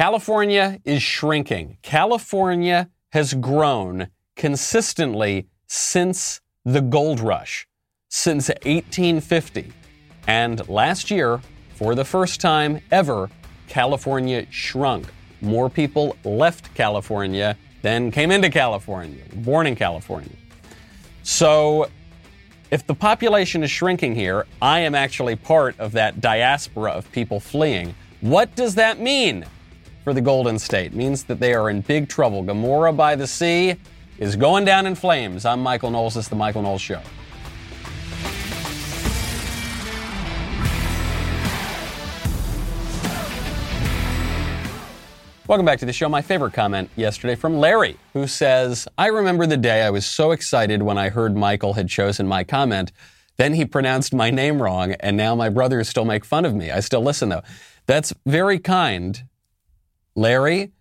[0.00, 1.76] California is shrinking.
[1.82, 7.68] California has grown consistently since the gold rush,
[8.08, 9.70] since 1850.
[10.26, 11.38] And last year,
[11.74, 13.28] for the first time ever,
[13.68, 15.06] California shrunk.
[15.42, 20.32] More people left California than came into California, born in California.
[21.24, 21.90] So,
[22.70, 27.38] if the population is shrinking here, I am actually part of that diaspora of people
[27.38, 27.94] fleeing.
[28.22, 29.44] What does that mean
[30.04, 30.94] for the Golden State?
[30.94, 32.42] Means that they are in big trouble.
[32.42, 33.76] Gomorrah by the sea
[34.18, 35.44] is going down in flames.
[35.44, 36.14] I'm Michael Knowles.
[36.14, 37.00] This is The Michael Knowles Show.
[45.46, 46.08] Welcome back to the show.
[46.08, 50.30] My favorite comment yesterday from Larry, who says, I remember the day I was so
[50.30, 52.92] excited when I heard Michael had chosen my comment.
[53.36, 56.70] Then he pronounced my name wrong, and now my brothers still make fun of me.
[56.70, 57.42] I still listen, though.
[57.86, 59.24] That's very kind,
[60.20, 60.72] Larry.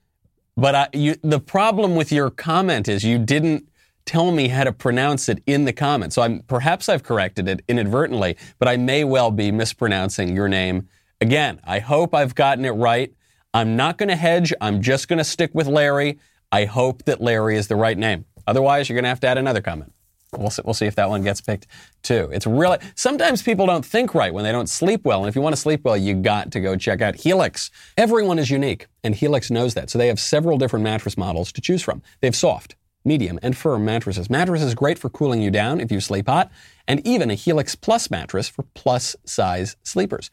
[0.58, 3.70] But I, you, the problem with your comment is you didn't
[4.06, 6.12] tell me how to pronounce it in the comment.
[6.12, 10.90] So I'm, perhaps I've corrected it inadvertently, but I may well be mispronouncing your name
[11.22, 11.62] again.
[11.64, 13.14] I hope I've gotten it right.
[13.54, 14.54] I'm not going to hedge.
[14.60, 16.20] I'm just going to stick with Larry.
[16.52, 18.26] I hope that Larry is the right name.
[18.46, 19.94] Otherwise, you're going to have to add another comment.
[20.38, 21.66] We'll see, we'll see if that one gets picked
[22.04, 22.30] too.
[22.32, 25.22] It's really, sometimes people don't think right when they don't sleep well.
[25.22, 27.72] And if you want to sleep well, you got to go check out Helix.
[27.98, 29.90] Everyone is unique, and Helix knows that.
[29.90, 32.04] So they have several different mattress models to choose from.
[32.22, 34.30] They have soft, medium, and firm mattresses.
[34.30, 36.52] Mattress is great for cooling you down if you sleep hot,
[36.88, 40.30] and even a Helix Plus mattress for plus size sleepers.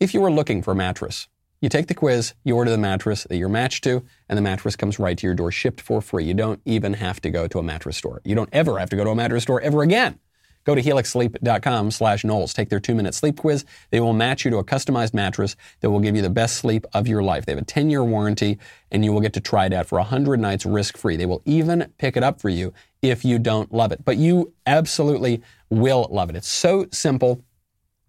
[0.00, 1.28] If you are looking for a mattress
[1.64, 4.76] you take the quiz, you order the mattress that you're matched to, and the mattress
[4.76, 6.22] comes right to your door, shipped for free.
[6.22, 8.20] You don't even have to go to a mattress store.
[8.22, 10.18] You don't ever have to go to a mattress store ever again.
[10.64, 12.52] Go to helixsleep.com slash Knowles.
[12.52, 13.64] Take their two-minute sleep quiz.
[13.90, 16.86] They will match you to a customized mattress that will give you the best sleep
[16.92, 17.46] of your life.
[17.46, 18.58] They have a 10-year warranty,
[18.90, 21.16] and you will get to try it out for 100 nights risk-free.
[21.16, 24.04] They will even pick it up for you if you don't love it.
[24.04, 26.36] But you absolutely will love it.
[26.36, 27.42] It's so simple.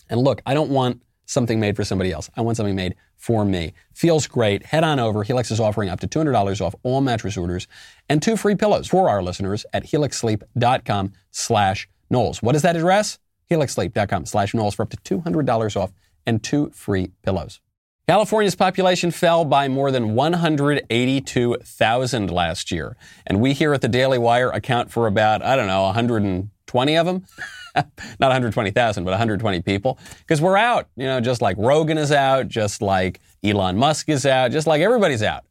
[0.10, 2.30] And look, I don't want something made for somebody else.
[2.36, 3.74] I want something made for me.
[3.94, 4.66] Feels great.
[4.66, 5.24] Head on over.
[5.24, 7.68] Helix is offering up to $200 off all mattress orders
[8.10, 12.44] and two free pillows for our listeners at helixsleep.com slash Knowles.
[12.44, 13.20] What is that address?
[13.50, 15.92] helixsleep.com slash Knowles for up to $200 off
[16.26, 17.62] and two free pillows.
[18.08, 22.96] California's population fell by more than 182,000 last year.
[23.26, 27.06] And we here at the Daily Wire account for about, I don't know, 120 of
[27.08, 27.26] them.
[28.20, 30.88] not 120,000, but 120 people, because we're out.
[30.96, 34.82] You know, just like Rogan is out, just like Elon Musk is out, just like
[34.82, 35.44] everybody's out.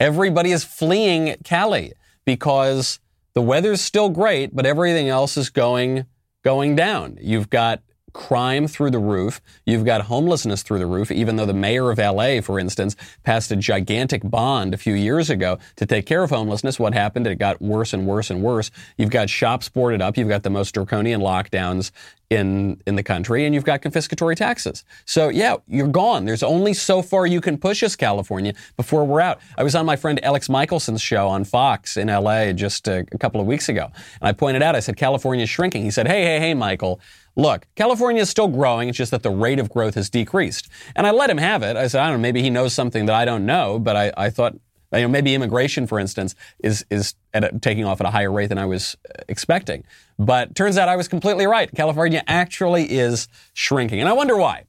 [0.00, 1.92] Everybody is fleeing Cali
[2.24, 2.98] because
[3.34, 6.06] the weather's still great, but everything else is going
[6.42, 7.18] going down.
[7.20, 9.40] You've got crime through the roof.
[9.66, 13.50] You've got homelessness through the roof, even though the mayor of LA, for instance, passed
[13.52, 16.78] a gigantic bond a few years ago to take care of homelessness.
[16.78, 17.26] What happened?
[17.26, 18.70] It got worse and worse and worse.
[18.96, 20.16] You've got shops boarded up.
[20.16, 21.90] You've got the most draconian lockdowns
[22.32, 24.84] in, in the country, and you've got confiscatory taxes.
[25.04, 26.24] So yeah, you're gone.
[26.24, 29.40] There's only so far you can push us, California, before we're out.
[29.56, 33.18] I was on my friend Alex Michaelson's show on Fox in LA just a, a
[33.18, 35.84] couple of weeks ago, and I pointed out, I said, California's shrinking.
[35.84, 37.00] He said, hey, hey, hey, Michael,
[37.36, 38.88] look, California is still growing.
[38.88, 40.68] It's just that the rate of growth has decreased.
[40.94, 41.76] And I let him have it.
[41.76, 44.12] I said, I don't know, maybe he knows something that I don't know, but I,
[44.16, 44.54] I thought,
[44.92, 48.48] you know, maybe immigration, for instance, is, is a, taking off at a higher rate
[48.48, 49.84] than I was uh, expecting.
[50.18, 51.70] But turns out I was completely right.
[51.74, 54.00] California actually is shrinking.
[54.00, 54.64] And I wonder why.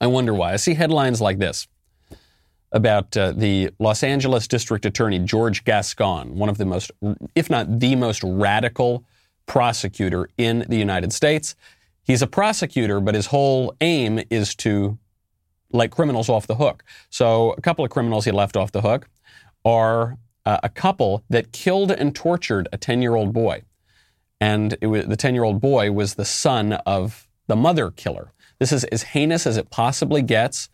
[0.00, 0.52] I wonder why.
[0.52, 1.68] I see headlines like this
[2.72, 6.90] about uh, the Los Angeles District Attorney George Gascon, one of the most,
[7.34, 9.04] if not the most radical
[9.50, 11.56] prosecutor in the United States.
[12.04, 14.96] He's a prosecutor, but his whole aim is to
[15.72, 16.84] let criminals off the hook.
[17.10, 19.08] So a couple of criminals he left off the hook
[19.64, 23.62] are uh, a couple that killed and tortured a 10-year-old boy.
[24.40, 28.32] And was, the 10-year-old boy was the son of the mother killer.
[28.60, 30.68] This is as heinous as it possibly gets.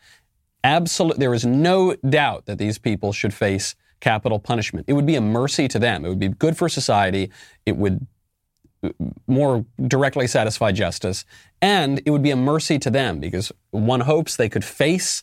[0.63, 4.85] Absolute, there is no doubt that these people should face capital punishment.
[4.87, 6.05] It would be a mercy to them.
[6.05, 7.31] It would be good for society.
[7.65, 8.07] It would
[9.27, 11.25] more directly satisfy justice.
[11.61, 15.23] And it would be a mercy to them because one hopes they could face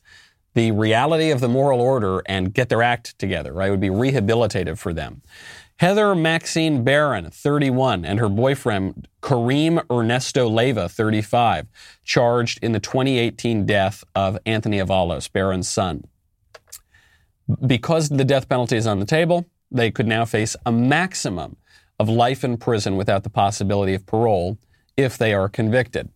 [0.54, 3.68] the reality of the moral order and get their act together, right?
[3.68, 5.22] It would be rehabilitative for them.
[5.78, 11.68] Heather Maxine Barron, 31, and her boyfriend Kareem Ernesto Leyva, 35,
[12.04, 16.06] charged in the 2018 death of Anthony Avalos, Barron's son.
[17.66, 21.58] Because the death penalty is on the table, they could now face a maximum
[22.04, 24.58] of life in prison without the possibility of parole
[24.98, 26.10] if they are convicted.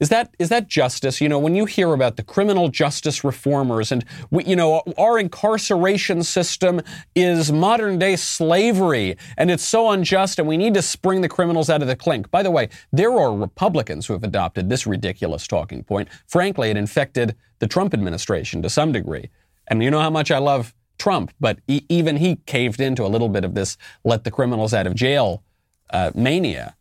[0.00, 1.20] Is that is that justice?
[1.20, 5.18] You know, when you hear about the criminal justice reformers and we, you know our
[5.18, 6.80] incarceration system
[7.16, 11.68] is modern day slavery and it's so unjust and we need to spring the criminals
[11.68, 12.30] out of the clink.
[12.30, 16.08] By the way, there are Republicans who have adopted this ridiculous talking point.
[16.28, 19.30] Frankly, it infected the Trump administration to some degree.
[19.66, 23.08] And you know how much I love Trump, but he, even he caved into a
[23.08, 25.42] little bit of this let the criminals out of jail
[25.90, 26.76] uh, mania.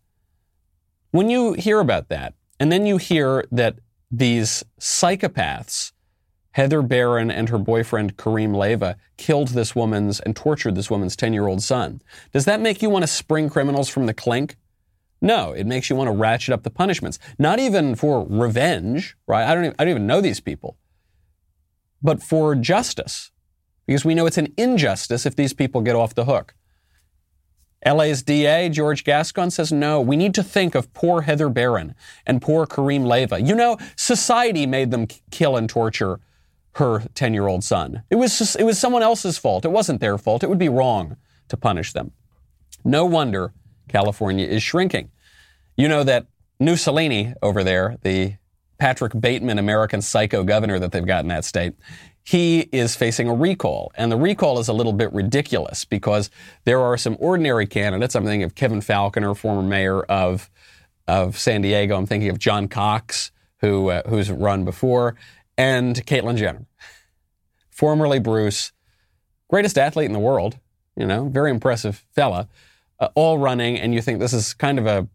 [1.12, 3.80] When you hear about that, and then you hear that
[4.12, 5.92] these psychopaths,
[6.52, 11.34] Heather Barron and her boyfriend Kareem Leyva, killed this woman's and tortured this woman's 10
[11.34, 12.02] year old son.
[12.34, 14.58] Does that make you want to spring criminals from the clink?
[15.22, 17.20] No, it makes you want to ratchet up the punishments.
[17.40, 19.48] Not even for revenge, right?
[19.48, 20.78] I don't even, I don't even know these people,
[22.02, 23.32] but for justice.
[23.88, 26.54] Because we know it's an injustice if these people get off the hook.
[27.86, 31.96] LA's DA, George Gascon, says no, we need to think of poor Heather Barron
[32.26, 33.46] and poor Kareem Leyva.
[33.46, 36.20] You know, society made them kill and torture
[36.74, 38.04] her 10 year old son.
[38.10, 39.64] It was, just, it was someone else's fault.
[39.64, 40.44] It wasn't their fault.
[40.44, 41.18] It would be wrong
[41.50, 42.12] to punish them.
[42.84, 43.54] No wonder
[43.88, 45.12] California is shrinking.
[45.76, 46.28] You know that
[46.60, 48.36] Mussolini over there, the
[48.80, 51.74] Patrick Bateman American psycho governor that they've got in that state,
[52.28, 53.90] he is facing a recall.
[53.96, 56.30] And the recall is a little bit ridiculous because
[56.66, 58.16] there are some ordinary candidates.
[58.16, 60.50] I'm thinking of Kevin Faulconer, former mayor of,
[61.08, 61.96] of San Diego.
[61.96, 63.32] I'm thinking of John Cox,
[63.62, 65.16] who, uh, who's run before,
[65.58, 66.66] and Caitlyn Jenner,
[67.70, 68.74] formerly Bruce,
[69.50, 70.60] greatest athlete in the world,
[70.98, 72.50] you know, very impressive fella,
[73.00, 73.80] uh, all running.
[73.80, 75.08] And you think this is kind of a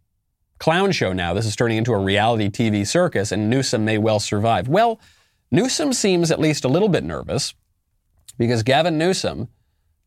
[0.58, 1.34] clown show now.
[1.34, 4.66] This is turning into a reality TV circus, and Newsom may well survive.
[4.66, 4.98] Well,
[5.52, 7.54] Newsom seems at least a little bit nervous
[8.38, 9.48] because Gavin Newsom,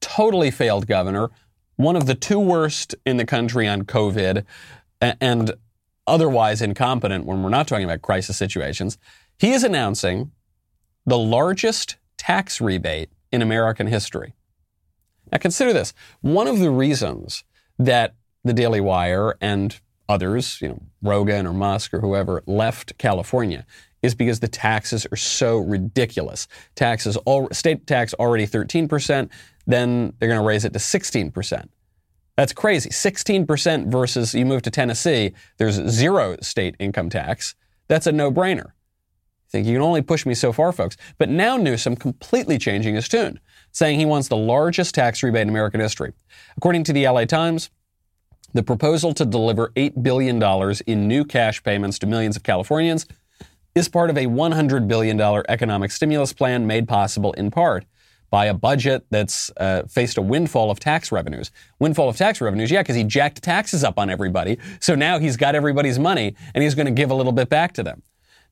[0.02, 1.30] totally failed governor,
[1.76, 4.44] one of the two worst in the country on COVID,
[5.00, 5.54] and
[6.08, 8.98] otherwise incompetent when we're not talking about crisis situations,
[9.38, 10.32] he is announcing
[11.06, 14.34] the largest tax rebate in American history.
[15.32, 15.94] Now consider this.
[16.22, 17.44] One of the reasons
[17.78, 23.66] that the Daily Wire and others, you know, Rogan or Musk or whoever, left California
[24.06, 26.48] is because the taxes are so ridiculous.
[26.76, 29.30] Taxes, all, state tax already 13%,
[29.68, 31.68] then they're going to raise it to 16%.
[32.38, 32.90] That's crazy.
[32.90, 37.56] 16% versus you move to Tennessee, there's zero state income tax.
[37.88, 38.68] That's a no brainer.
[38.68, 40.98] I think you can only push me so far, folks.
[41.18, 43.40] But now Newsom completely changing his tune,
[43.72, 46.14] saying he wants the largest tax rebate in American history.
[46.58, 47.70] According to the LA Times,
[48.54, 50.42] the proposal to deliver $8 billion
[50.88, 53.06] in new cash payments to millions of Californians
[53.76, 55.20] is part of a $100 billion
[55.50, 57.86] economic stimulus plan made possible in part
[58.32, 61.52] by a budget that's uh, faced a windfall of tax revenues.
[61.80, 64.58] Windfall of tax revenues, yeah, because he jacked taxes up on everybody.
[64.80, 67.74] So now he's got everybody's money and he's going to give a little bit back
[67.74, 68.02] to them.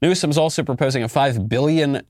[0.01, 2.01] Newsom's also proposing a $5 billion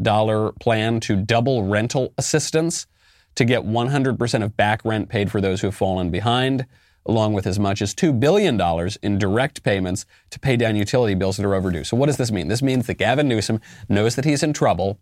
[0.60, 2.88] plan to double rental assistance
[3.36, 6.65] to get 100% of back rent paid for those who have fallen behind
[7.05, 8.59] along with as much as $2 billion
[9.01, 11.83] in direct payments to pay down utility bills that are overdue.
[11.83, 12.47] So what does this mean?
[12.47, 13.59] This means that Gavin Newsom
[13.89, 15.00] knows that he's in trouble,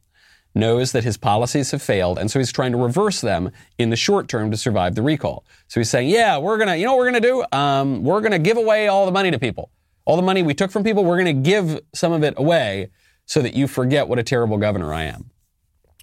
[0.55, 3.95] knows that his policies have failed, and so he's trying to reverse them in the
[3.95, 5.45] short term to survive the recall.
[5.67, 7.45] So he's saying, yeah, we're going to, you know what we're going to do?
[7.57, 9.71] Um, we're going to give away all the money to people.
[10.05, 12.89] All the money we took from people, we're going to give some of it away
[13.25, 15.29] so that you forget what a terrible governor I am.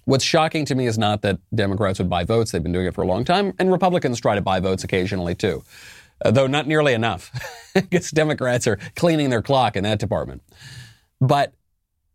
[0.09, 2.51] What's shocking to me is not that Democrats would buy votes.
[2.51, 3.53] They've been doing it for a long time.
[3.59, 5.63] And Republicans try to buy votes occasionally too,
[6.25, 7.31] uh, though not nearly enough
[7.75, 10.41] because Democrats are cleaning their clock in that department.
[11.21, 11.53] But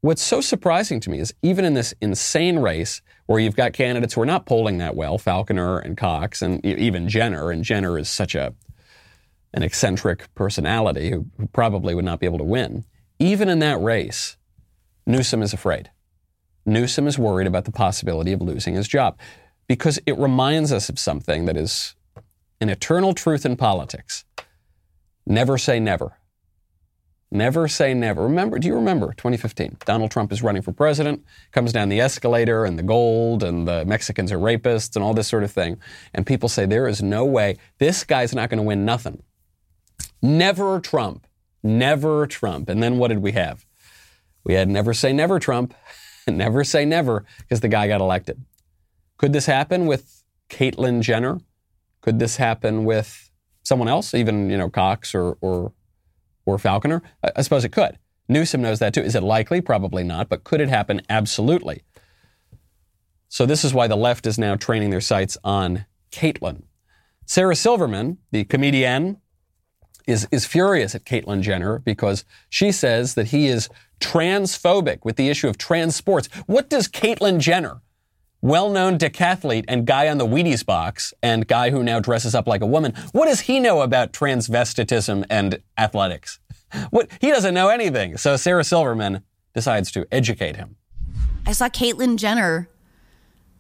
[0.00, 4.14] what's so surprising to me is even in this insane race where you've got candidates
[4.14, 8.08] who are not polling that well, Faulconer and Cox and even Jenner, and Jenner is
[8.08, 8.54] such a
[9.52, 12.86] an eccentric personality who, who probably would not be able to win.
[13.20, 14.36] Even in that race,
[15.06, 15.90] Newsom is afraid.
[16.66, 19.18] Newsom is worried about the possibility of losing his job
[19.66, 21.94] because it reminds us of something that is
[22.60, 24.24] an eternal truth in politics.
[25.26, 26.18] Never say never.
[27.30, 28.22] Never say never.
[28.22, 29.78] Remember, do you remember 2015?
[29.84, 33.84] Donald Trump is running for president, comes down the escalator and the gold and the
[33.84, 35.78] Mexicans are rapists and all this sort of thing.
[36.14, 39.22] And people say there is no way this guy's not going to win nothing.
[40.22, 41.26] Never Trump.
[41.62, 42.68] Never Trump.
[42.68, 43.66] And then what did we have?
[44.44, 45.74] We had never say never Trump.
[46.28, 48.44] never say never because the guy got elected.
[49.18, 51.40] Could this happen with Caitlyn Jenner?
[52.00, 53.30] Could this happen with
[53.62, 55.72] someone else, even you know Cox or or
[56.46, 57.02] or Faulconer?
[57.22, 57.98] I, I suppose it could.
[58.28, 59.02] Newsom knows that too.
[59.02, 59.60] Is it likely?
[59.60, 60.28] Probably not.
[60.28, 61.02] But could it happen?
[61.08, 61.82] Absolutely.
[63.28, 66.62] So this is why the left is now training their sights on Caitlyn.
[67.26, 69.20] Sarah Silverman, the comedian
[70.06, 73.68] is, is furious at Caitlyn Jenner because she says that he is
[74.00, 76.28] transphobic with the issue of trans sports.
[76.46, 77.80] What does Caitlyn Jenner,
[78.42, 82.60] well-known decathlete and guy on the Wheaties box and guy who now dresses up like
[82.60, 86.38] a woman, what does he know about transvestitism and athletics?
[86.90, 88.16] What he doesn't know anything.
[88.16, 89.22] So Sarah Silverman
[89.54, 90.76] decides to educate him.
[91.46, 92.68] I saw Caitlyn Jenner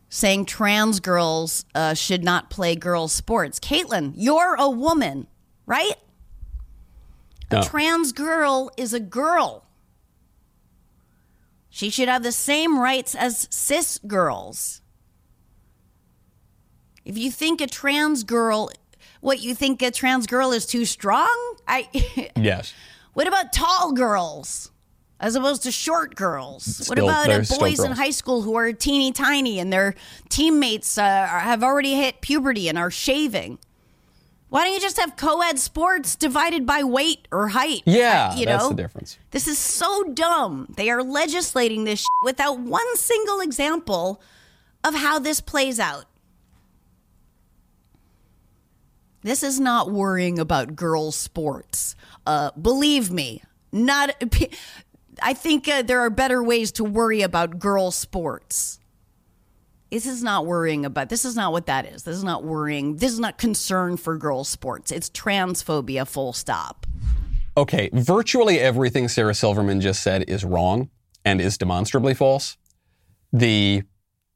[0.08, 3.58] saying trans girls uh, should not play girls' sports.
[3.58, 5.26] Caitlyn, you're a woman,
[5.66, 5.94] right?
[7.50, 7.62] A No.
[7.62, 9.64] trans girl is a girl.
[11.68, 14.80] She should have the same rights as cis girls.
[17.04, 18.70] If you think a trans girl,
[19.20, 21.56] what you think a trans girl is too strong?
[21.66, 21.88] I
[22.36, 22.72] Yes.
[23.12, 24.70] What about tall girls
[25.20, 26.86] as opposed to short girls?
[26.88, 27.26] what about
[27.58, 29.94] boys in high school who are teeny tiny and their
[30.28, 33.58] teammates uh, have already hit puberty and are shaving?
[34.54, 37.82] Why don't you just have co-ed sports divided by weight or height?
[37.86, 39.18] Yeah, you that's know, the difference.
[39.32, 40.72] this is so dumb.
[40.76, 44.22] They are legislating this without one single example
[44.84, 46.04] of how this plays out.
[49.22, 51.96] This is not worrying about girls' sports.
[52.24, 53.42] Uh, believe me,
[53.72, 54.14] not.
[55.20, 58.78] I think uh, there are better ways to worry about girls' sports.
[59.94, 61.08] This is not worrying about.
[61.08, 62.02] This is not what that is.
[62.02, 62.96] This is not worrying.
[62.96, 64.90] This is not concern for girls' sports.
[64.90, 66.04] It's transphobia.
[66.04, 66.84] Full stop.
[67.56, 70.90] Okay, virtually everything Sarah Silverman just said is wrong
[71.24, 72.56] and is demonstrably false.
[73.32, 73.84] The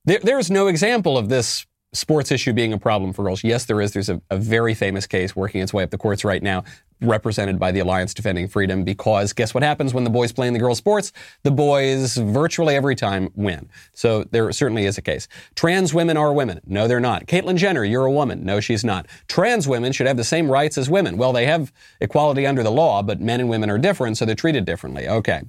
[0.04, 3.42] there, there is no example of this sports issue being a problem for girls.
[3.42, 3.92] Yes, there is.
[3.92, 6.62] There's a, a very famous case working its way up the courts right now,
[7.00, 8.84] represented by the Alliance Defending Freedom.
[8.84, 11.12] Because guess what happens when the boys play in the girls' sports?
[11.42, 13.68] The boys virtually every time win.
[13.92, 15.28] So there certainly is a case.
[15.54, 16.60] Trans women are women.
[16.66, 17.26] No, they're not.
[17.26, 18.44] Caitlyn Jenner, you're a woman.
[18.44, 19.06] No, she's not.
[19.28, 21.16] Trans women should have the same rights as women.
[21.16, 24.34] Well, they have equality under the law, but men and women are different, so they're
[24.34, 25.08] treated differently.
[25.08, 25.42] Okay.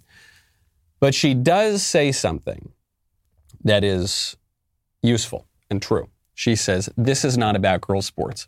[1.00, 2.74] But she does say something
[3.64, 4.38] that is
[5.02, 6.10] useful and true.
[6.34, 8.48] She says, This is not about girls' sports.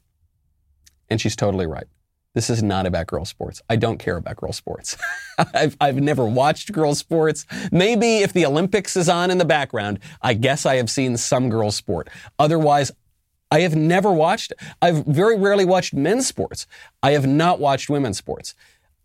[1.10, 1.88] And she's totally right.
[2.34, 3.62] This is not about girl sports.
[3.70, 4.96] I don't care about girl sports.
[5.54, 7.46] I've, I've never watched girl sports.
[7.72, 11.50] Maybe if the Olympics is on in the background, I guess I have seen some
[11.50, 12.10] girl sport.
[12.40, 12.92] Otherwise,
[13.52, 16.68] I have never watched, I've very rarely watched men's sports.
[17.04, 18.56] I have not watched women's sports.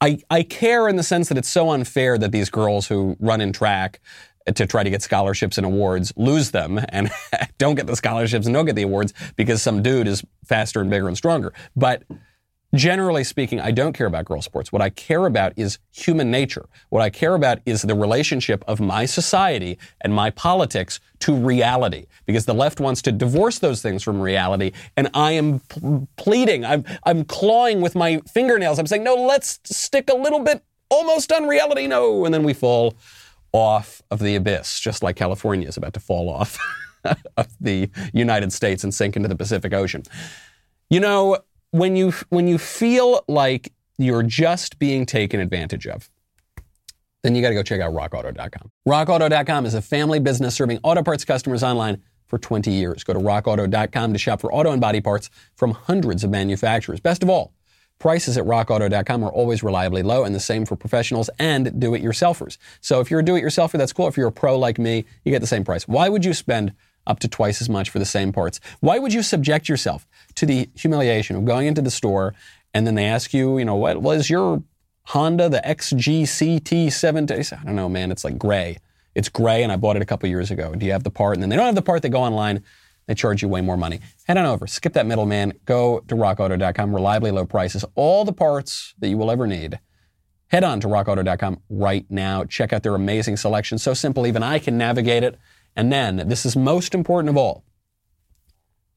[0.01, 3.41] I, I care in the sense that it's so unfair that these girls who run
[3.41, 4.01] in track
[4.55, 7.11] to try to get scholarships and awards lose them and
[7.59, 10.91] don't get the scholarships and don't get the awards because some dude is faster and
[10.91, 11.53] bigger and stronger.
[11.75, 12.05] But
[12.77, 14.73] generally speaking, I don't care about girl sports.
[14.73, 16.67] What I care about is human nature.
[16.91, 22.07] What I care about is the relationship of my society and my politics to reality.
[22.27, 25.61] Because the left wants to divorce those things from reality, and I am
[26.17, 26.65] pleading.
[26.65, 28.79] I'm, I'm clawing with my fingernails.
[28.79, 31.87] I'm saying, no, let's stick a little bit almost on reality.
[31.87, 32.25] No.
[32.25, 32.95] And then we fall
[33.53, 36.59] off of the abyss, just like California is about to fall off
[37.37, 40.03] of the United States and sink into the Pacific Ocean.
[40.91, 41.39] You know,
[41.71, 46.11] when you when you feel like you're just being taken advantage of,
[47.23, 48.71] then you got to go check out rockauto.com.
[48.87, 53.05] Rockauto.com is a family business serving auto parts customers online for 20 years.
[53.05, 57.01] Go to rockauto.com to shop for auto and body parts from hundreds of manufacturers.
[57.01, 57.53] Best of all,
[57.99, 62.59] prices at rockauto.com are always reliably low and the same for professionals and do-it-yourselfers.
[62.81, 64.09] So if you're a do-it-yourselfer, that's cool.
[64.09, 65.89] If you're a pro like me, you get the same price.
[65.89, 66.75] Why would you spend
[67.07, 68.61] up to twice as much for the same parts?
[68.81, 72.35] Why would you subject yourself to the humiliation of going into the store
[72.75, 74.63] and then they ask you, you know, what was your
[75.07, 77.53] Honda, the XGCT7?
[77.59, 78.11] I don't know, man.
[78.11, 78.77] It's like gray.
[79.15, 80.75] It's gray, and I bought it a couple years ago.
[80.75, 81.37] Do you have the part?
[81.37, 82.03] And then they don't have the part.
[82.03, 82.63] They go online.
[83.07, 84.01] They charge you way more money.
[84.27, 84.67] Head on over.
[84.67, 85.55] Skip that middleman.
[85.65, 86.95] Go to rockauto.com.
[86.95, 87.85] Reliably low prices.
[87.95, 89.79] All the parts that you will ever need.
[90.49, 92.45] Head on to rockauto.com right now.
[92.45, 93.79] Check out their amazing selection.
[93.79, 95.39] So simple, even I can navigate it.
[95.77, 97.63] And then, this is most important of all,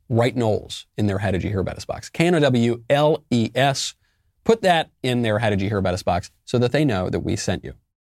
[0.08, 2.10] write Knowles in their How Did You Hear About Us box.
[2.10, 3.96] K N O W L E S.
[4.46, 7.10] Put that in their How Did You Hear About Us box so that they know
[7.10, 7.74] that we sent you.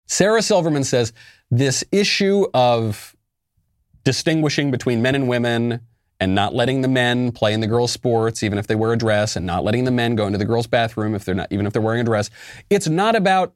[0.07, 1.13] Sarah Silverman says
[1.51, 3.15] this issue of
[4.03, 5.81] distinguishing between men and women
[6.19, 8.97] and not letting the men play in the girls' sports, even if they wear a
[8.97, 11.65] dress, and not letting the men go into the girls' bathroom if they're not, even
[11.65, 12.29] if they're wearing a dress.
[12.69, 13.53] It's not about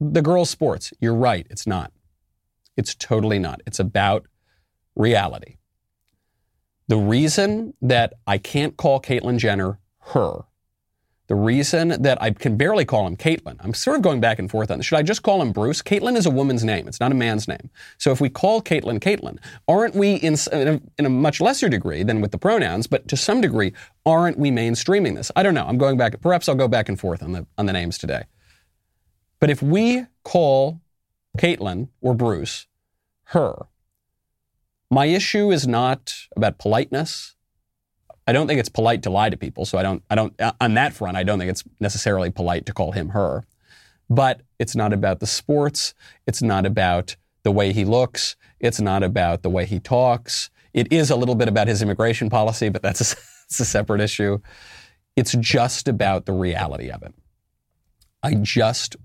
[0.00, 0.92] the girls' sports.
[1.00, 1.46] You're right.
[1.50, 1.92] It's not.
[2.76, 3.60] It's totally not.
[3.66, 4.26] It's about
[5.00, 5.56] reality.
[6.88, 9.78] The reason that I can't call Caitlyn Jenner
[10.12, 10.44] her,
[11.28, 14.50] the reason that I can barely call him Caitlin, I'm sort of going back and
[14.50, 14.86] forth on this.
[14.86, 15.80] Should I just call him Bruce?
[15.80, 16.88] Caitlin is a woman's name.
[16.88, 17.70] It's not a man's name.
[17.98, 19.38] So if we call Caitlin Caitlin,
[19.68, 23.06] aren't we in, in, a, in a much lesser degree than with the pronouns, but
[23.06, 23.72] to some degree,
[24.04, 25.30] aren't we mainstreaming this?
[25.36, 25.66] I don't know.
[25.66, 26.20] I'm going back.
[26.20, 28.24] Perhaps I'll go back and forth on the, on the names today.
[29.38, 30.80] But if we call
[31.38, 32.66] Caitlin or Bruce
[33.26, 33.66] her,
[34.90, 37.36] my issue is not about politeness.
[38.26, 39.64] I don't think it's polite to lie to people.
[39.64, 42.66] So I don't, I don't, uh, on that front, I don't think it's necessarily polite
[42.66, 43.44] to call him her.
[44.08, 45.94] But it's not about the sports.
[46.26, 48.36] It's not about the way he looks.
[48.58, 50.50] It's not about the way he talks.
[50.74, 53.16] It is a little bit about his immigration policy, but that's a,
[53.48, 54.38] that's a separate issue.
[55.16, 57.14] It's just about the reality of it.
[58.22, 58.96] I just,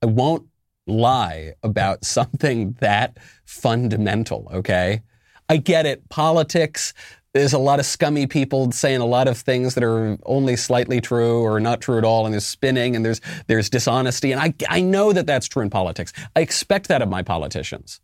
[0.00, 0.46] I won't
[0.86, 5.02] lie about something that fundamental, okay?
[5.48, 6.08] I get it.
[6.08, 6.94] Politics,
[7.32, 11.00] there's a lot of scummy people saying a lot of things that are only slightly
[11.00, 14.54] true or not true at all, and there's spinning and there's there's dishonesty, and I
[14.68, 16.12] I know that that's true in politics.
[16.36, 18.00] I expect that of my politicians.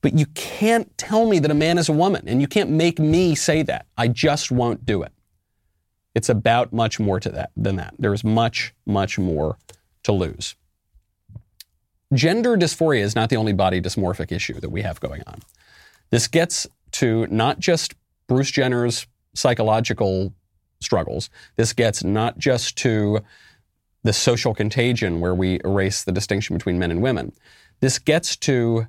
[0.00, 2.98] But you can't tell me that a man is a woman, and you can't make
[2.98, 3.86] me say that.
[3.96, 5.12] I just won't do it.
[6.14, 7.94] It's about much more to that than that.
[7.98, 9.58] There is much, much more
[10.04, 10.54] to lose.
[12.14, 15.40] Gender dysphoria is not the only body dysmorphic issue that we have going on.
[16.10, 17.94] This gets to not just
[18.28, 20.32] Bruce Jenner's psychological
[20.80, 21.28] struggles.
[21.56, 23.20] This gets not just to
[24.04, 27.32] the social contagion where we erase the distinction between men and women.
[27.80, 28.86] This gets to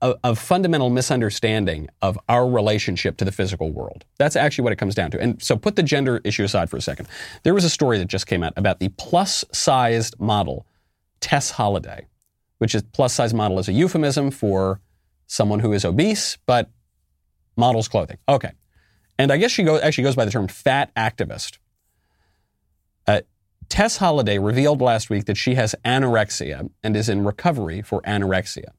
[0.00, 4.04] a, a, fundamental misunderstanding of our relationship to the physical world.
[4.18, 5.20] That's actually what it comes down to.
[5.20, 7.08] And so put the gender issue aside for a second.
[7.42, 10.64] There was a story that just came out about the plus sized model,
[11.24, 12.06] Tess Holliday,
[12.58, 14.82] which is plus size model is a euphemism for
[15.26, 16.70] someone who is obese, but
[17.56, 18.18] models clothing.
[18.28, 18.52] Okay.
[19.18, 21.56] And I guess she go, actually goes by the term fat activist.
[23.06, 23.22] Uh,
[23.70, 28.72] Tess Holliday revealed last week that she has anorexia and is in recovery for anorexia.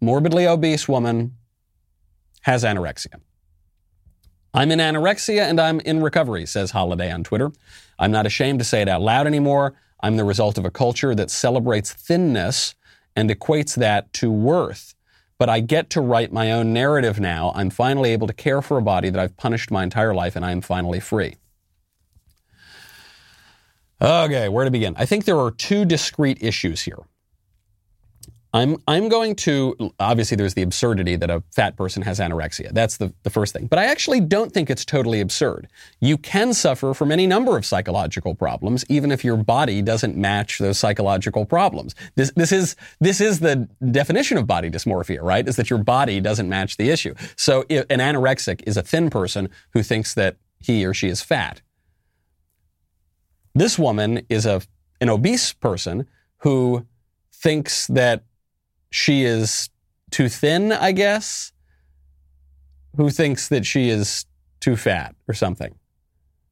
[0.00, 1.34] Morbidly obese woman
[2.42, 3.16] has anorexia.
[4.52, 7.50] I'm in anorexia and I'm in recovery, says Holliday on Twitter.
[7.98, 9.74] I'm not ashamed to say it out loud anymore.
[10.04, 12.74] I'm the result of a culture that celebrates thinness
[13.16, 14.94] and equates that to worth.
[15.38, 17.52] But I get to write my own narrative now.
[17.54, 20.44] I'm finally able to care for a body that I've punished my entire life, and
[20.44, 21.36] I am finally free.
[24.02, 24.94] Okay, where to begin?
[24.98, 26.98] I think there are two discrete issues here.
[28.54, 32.70] I'm, I'm going to, obviously, there's the absurdity that a fat person has anorexia.
[32.72, 33.66] That's the, the first thing.
[33.66, 35.66] But I actually don't think it's totally absurd.
[36.00, 40.58] You can suffer from any number of psychological problems, even if your body doesn't match
[40.58, 41.96] those psychological problems.
[42.14, 45.48] This, this, is, this is the definition of body dysmorphia, right?
[45.48, 47.14] Is that your body doesn't match the issue.
[47.36, 51.60] So an anorexic is a thin person who thinks that he or she is fat.
[53.52, 54.62] This woman is a,
[55.00, 56.06] an obese person
[56.38, 56.86] who
[57.32, 58.22] thinks that
[58.94, 59.70] she is
[60.12, 61.50] too thin, I guess,
[62.96, 64.24] who thinks that she is
[64.60, 65.74] too fat or something.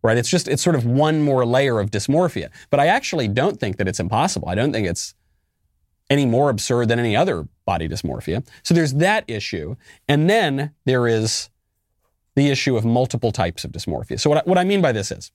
[0.03, 0.17] Right?
[0.17, 2.51] It's just, it's sort of one more layer of dysmorphia.
[2.69, 4.49] But I actually don't think that it's impossible.
[4.49, 5.15] I don't think it's
[6.11, 8.45] any more absurd than any other body dysmorphia.
[8.65, 9.77] So there's that issue.
[10.09, 11.49] And then there is
[12.35, 14.19] the issue of multiple types of dysmorphia.
[14.19, 15.31] So what I, what I mean by this is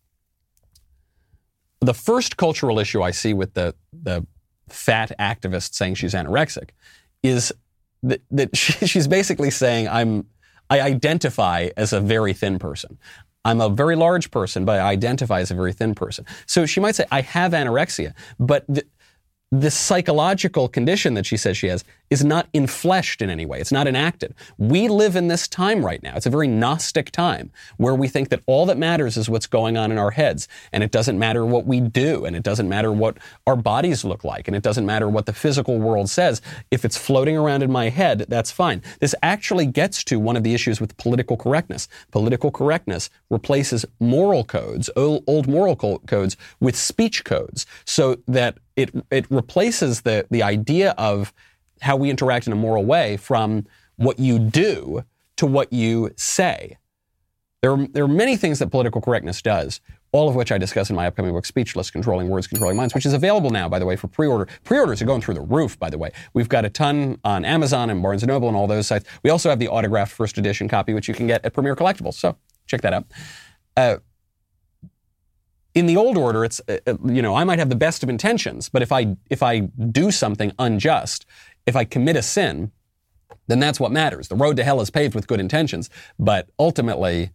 [1.79, 4.27] the first cultural issue I see with the, the
[4.69, 6.69] fat activist saying she's anorexic
[7.23, 7.53] is
[8.03, 10.27] that, that she, she's basically saying I'm
[10.69, 12.97] I identify as a very thin person.
[13.45, 16.25] I'm a very large person, but I identify as a very thin person.
[16.45, 18.83] So she might say, I have anorexia, but the,
[19.51, 23.61] the psychological condition that she says she has is not infleshed in any way.
[23.61, 24.33] It's not enacted.
[24.57, 26.15] We live in this time right now.
[26.17, 29.77] It's a very Gnostic time where we think that all that matters is what's going
[29.77, 30.49] on in our heads.
[30.73, 32.25] And it doesn't matter what we do.
[32.25, 34.47] And it doesn't matter what our bodies look like.
[34.49, 36.41] And it doesn't matter what the physical world says.
[36.69, 38.81] If it's floating around in my head, that's fine.
[38.99, 41.87] This actually gets to one of the issues with political correctness.
[42.11, 49.29] Political correctness replaces moral codes, old moral codes, with speech codes so that it, it
[49.29, 51.33] replaces the, the idea of
[51.81, 53.65] how we interact in a moral way from
[53.97, 55.03] what you do
[55.35, 56.77] to what you say.
[57.61, 60.89] There are, there are many things that political correctness does, all of which I discuss
[60.89, 63.85] in my upcoming book, Speechless Controlling Words, Controlling Minds, which is available now, by the
[63.85, 64.47] way, for pre-order.
[64.63, 66.11] Pre-orders are going through the roof, by the way.
[66.33, 69.05] We've got a ton on Amazon and Barnes & Noble and all those sites.
[69.23, 72.13] We also have the autographed first edition copy, which you can get at Premier Collectibles.
[72.13, 72.37] So
[72.67, 73.05] check that out.
[73.75, 73.97] Uh,
[75.77, 78.09] in the old order, it's uh, uh, you know I might have the best of
[78.09, 81.27] intentions, but if I if I do something unjust,
[81.67, 82.71] if I commit a sin,
[83.45, 84.27] then that's what matters.
[84.27, 87.29] The road to hell is paved with good intentions, but ultimately,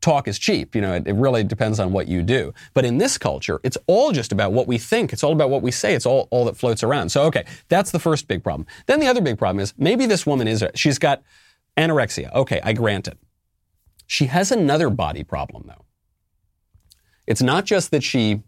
[0.00, 0.74] talk is cheap.
[0.74, 2.52] You know, it, it, really depends on what you do.
[2.74, 5.12] But in this culture, it's all just about what we think.
[5.12, 5.94] It's all about what we say.
[5.94, 7.10] It's all, all that floats around.
[7.10, 8.66] So, okay, that's the first big problem.
[8.86, 11.22] Then the other big problem is maybe this woman is, she's got
[11.76, 12.32] anorexia.
[12.34, 13.18] Okay, I grant it.
[14.06, 15.84] She has another body problem though.
[17.28, 18.40] It's not just that she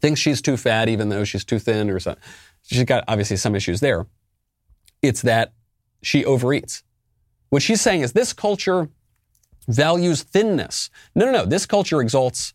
[0.00, 2.24] thinks she's too fat even though she's too thin or something.
[2.62, 4.06] She's got obviously some issues there.
[5.02, 5.52] It's that
[6.02, 6.82] she overeats.
[7.50, 8.88] What she's saying is this culture
[9.68, 10.88] values thinness.
[11.14, 11.44] No, no, no.
[11.44, 12.54] This culture exalts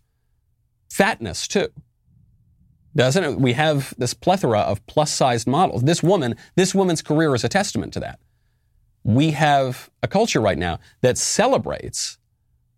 [0.89, 1.67] fatness too.
[2.95, 3.39] Doesn't it?
[3.39, 5.83] We have this plethora of plus sized models.
[5.83, 8.19] This woman, this woman's career is a testament to that.
[9.03, 12.17] We have a culture right now that celebrates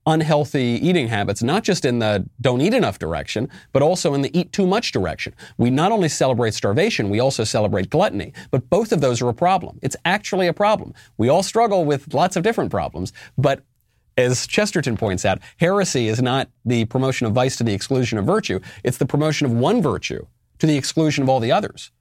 [0.09, 4.37] unhealthy eating habits, not just in the don't eat enough direction, but also in the
[4.37, 5.33] eat too much direction.
[5.57, 8.33] We not only celebrate starvation, we also celebrate gluttony.
[8.51, 9.79] But both of those are a problem.
[9.81, 10.93] It's actually a problem.
[11.17, 13.63] We all struggle with lots of different problems, but
[14.17, 18.25] as Chesterton points out, heresy is not the promotion of vice to the exclusion of
[18.25, 18.59] virtue.
[18.83, 20.25] It's the promotion of one virtue
[20.57, 21.91] to the exclusion of all the others.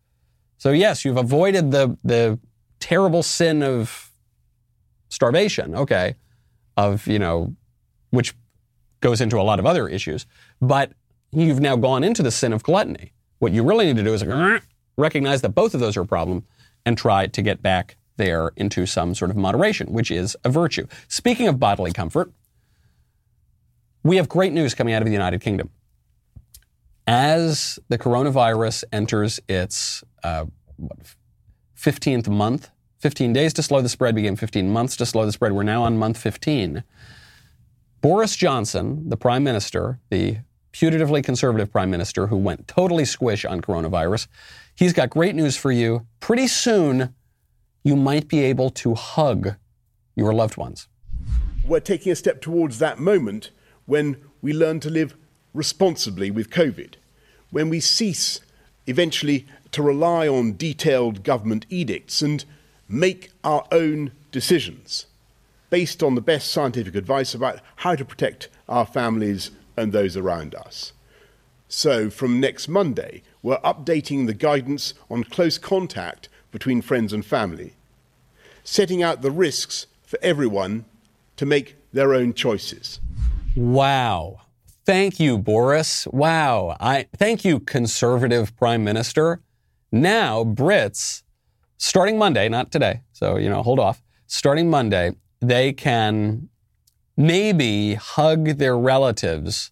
[0.57, 2.40] So yes, you've avoided the, the
[2.81, 4.11] terrible sin of
[5.09, 6.16] starvation, okay,
[6.77, 7.55] of, you know,
[8.11, 8.35] which
[9.01, 10.27] goes into a lot of other issues,
[10.61, 10.92] but
[11.31, 13.12] you've now gone into the sin of gluttony.
[13.38, 14.25] What you really need to do is
[14.97, 16.44] recognize that both of those are a problem
[16.85, 20.87] and try to get back there into some sort of moderation, which is a virtue.
[21.07, 22.33] Speaking of bodily comfort,
[24.03, 25.71] we have great news coming out of the United Kingdom.
[27.07, 30.47] As the coronavirus enters its uh,
[31.77, 35.53] 15th month, 15 days to slow the spread became 15 months to slow the spread.
[35.53, 36.83] We're now on month 15.
[38.00, 40.38] Boris Johnson, the prime minister, the
[40.72, 44.28] putatively conservative prime minister who went totally squish on coronavirus,
[44.76, 46.06] he's got great news for you.
[46.20, 47.12] Pretty soon,
[47.82, 49.56] you might be able to hug
[50.14, 50.87] your loved ones.
[51.66, 53.50] We're taking a step towards that moment
[53.87, 55.16] when we learn to live
[55.52, 56.94] responsibly with COVID,
[57.50, 58.40] when we cease
[58.87, 62.44] eventually to rely on detailed government edicts and
[62.88, 65.06] make our own decisions
[65.70, 70.54] based on the best scientific advice about how to protect our families and those around
[70.54, 70.92] us.
[71.68, 77.74] So, from next Monday, we're updating the guidance on close contact between friends and family,
[78.64, 80.87] setting out the risks for everyone
[81.37, 83.00] to make their own choices.
[83.54, 84.40] Wow.
[84.87, 86.07] Thank you, Boris.
[86.07, 86.76] Wow.
[86.81, 89.42] I thank you, conservative prime minister.
[89.92, 91.22] Now, Brits,
[91.76, 94.02] starting Monday, not today, so you know, hold off.
[94.26, 96.48] Starting Monday, they can
[97.16, 99.70] maybe hug their relatives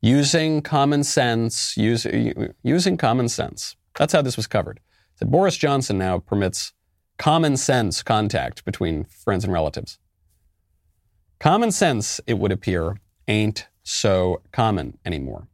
[0.00, 2.06] using common sense, use,
[2.62, 3.76] using common sense.
[3.96, 4.80] That's how this was covered.
[5.16, 6.72] So Boris Johnson now permits
[7.18, 9.98] common sense contact between friends and relatives.
[11.40, 15.48] Common sense, it would appear, ain't so common anymore.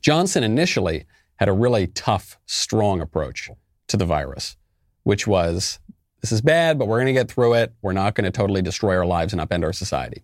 [0.00, 3.50] Johnson initially had a really tough, strong approach
[3.88, 4.56] to the virus,
[5.02, 5.78] which was
[6.20, 7.72] this is bad, but we're going to get through it.
[7.82, 10.22] We're not going to totally destroy our lives and upend our society.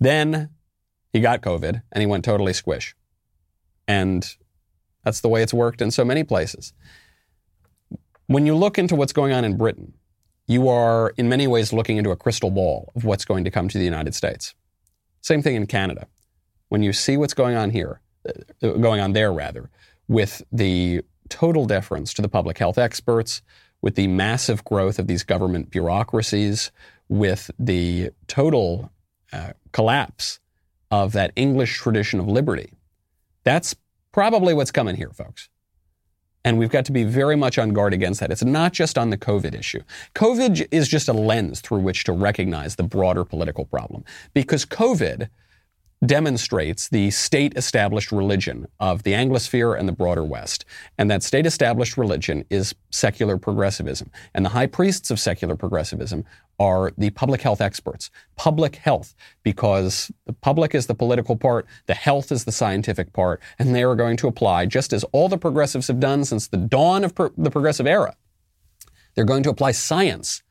[0.00, 0.50] Then
[1.12, 2.94] he got COVID and he went totally squish.
[3.88, 4.28] And
[5.04, 6.72] that's the way it's worked in so many places.
[8.26, 9.94] When you look into what's going on in Britain,
[10.48, 13.68] you are in many ways looking into a crystal ball of what's going to come
[13.68, 14.54] to the United States.
[15.20, 16.06] Same thing in Canada.
[16.68, 19.70] When you see what's going on here, uh, going on there rather,
[20.08, 23.42] with the total deference to the public health experts,
[23.82, 26.70] with the massive growth of these government bureaucracies,
[27.08, 28.90] with the total
[29.32, 30.40] uh, collapse
[30.90, 32.72] of that English tradition of liberty.
[33.44, 33.74] That's
[34.12, 35.48] probably what's coming here, folks.
[36.44, 38.30] And we've got to be very much on guard against that.
[38.30, 39.82] It's not just on the COVID issue.
[40.14, 44.04] COVID is just a lens through which to recognize the broader political problem.
[44.32, 45.28] Because COVID
[46.04, 50.64] demonstrates the state established religion of the Anglosphere and the broader West.
[50.98, 54.10] And that state established religion is secular progressivism.
[54.34, 56.24] And the high priests of secular progressivism
[56.58, 58.10] are the public health experts.
[58.36, 63.40] Public health, because the public is the political part, the health is the scientific part,
[63.58, 66.56] and they are going to apply, just as all the progressives have done since the
[66.56, 68.16] dawn of pro- the progressive era,
[69.14, 70.42] they're going to apply science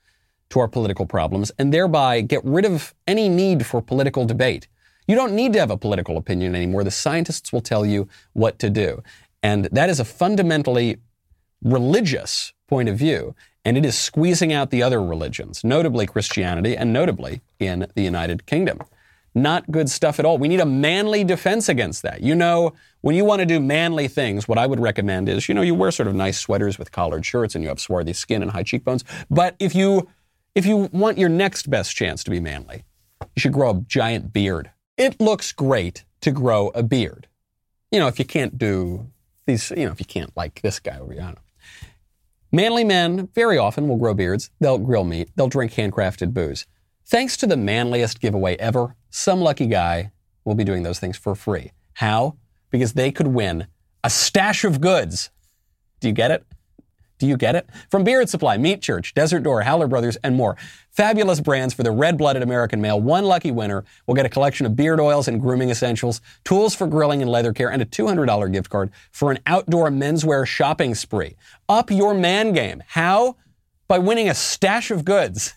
[0.49, 4.67] to our political problems and thereby get rid of any need for political debate.
[5.07, 6.83] You don't need to have a political opinion anymore.
[6.83, 9.03] The scientists will tell you what to do.
[9.43, 10.97] And that is a fundamentally
[11.63, 13.35] religious point of view.
[13.63, 18.45] And it is squeezing out the other religions, notably Christianity and notably in the United
[18.45, 18.79] Kingdom.
[19.33, 20.37] Not good stuff at all.
[20.37, 22.21] We need a manly defense against that.
[22.21, 25.55] You know, when you want to do manly things, what I would recommend is, you
[25.55, 28.41] know, you wear sort of nice sweaters with collared shirts and you have swarthy skin
[28.41, 29.03] and high cheekbones.
[29.29, 30.07] But if you
[30.53, 32.85] if you want your next best chance to be manly,
[33.35, 34.71] you should grow a giant beard.
[34.97, 37.27] It looks great to grow a beard.
[37.91, 39.09] You know, if you can't do
[39.45, 41.41] these, you know, if you can't like this guy over here, I don't know.
[42.51, 44.49] Manly men very often will grow beards.
[44.61, 45.29] They'll grill meat.
[45.35, 46.65] They'll drink handcrafted booze.
[47.05, 50.11] Thanks to the manliest giveaway ever, some lucky guy
[50.45, 51.73] will be doing those things for free.
[51.93, 52.37] How?
[52.69, 53.67] Because they could win
[54.03, 55.29] a stash of goods.
[55.99, 56.45] Do you get it?
[57.25, 57.67] Do you get it?
[57.89, 60.55] From Beard Supply, Meat Church, Desert Door, Howler Brothers, and more.
[60.91, 63.01] Fabulous brands for the red blooded American male.
[63.01, 66.85] One lucky winner will get a collection of beard oils and grooming essentials, tools for
[66.85, 71.35] grilling and leather care, and a $200 gift card for an outdoor menswear shopping spree.
[71.67, 72.83] Up your man game.
[72.89, 73.37] How?
[73.87, 75.55] By winning a stash of goods.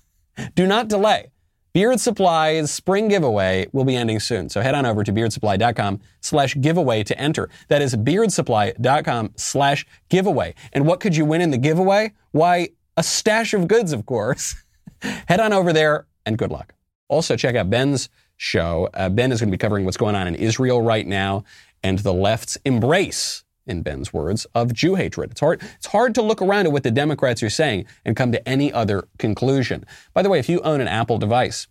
[0.54, 1.33] Do not delay.
[1.72, 4.48] Beard Supply's spring giveaway will be ending soon.
[4.48, 7.48] So head on over to beardsupply.com slash giveaway to enter.
[7.68, 10.54] That is beardsupply.com slash giveaway.
[10.72, 12.14] And what could you win in the giveaway?
[12.33, 14.57] Why, a stash of goods, of course.
[15.28, 16.74] head on over there and good luck.
[17.09, 18.88] Also, check out Ben's show.
[18.94, 21.44] Uh, ben is going to be covering what's going on in Israel right now
[21.83, 25.33] and the left's embrace in Ben's words, of Jew hatred.
[25.33, 28.33] It's hard, it's hard to look around at what the Democrats are saying and come
[28.33, 29.85] to any other conclusion.
[30.14, 31.68] By the way, if you own an Apple device,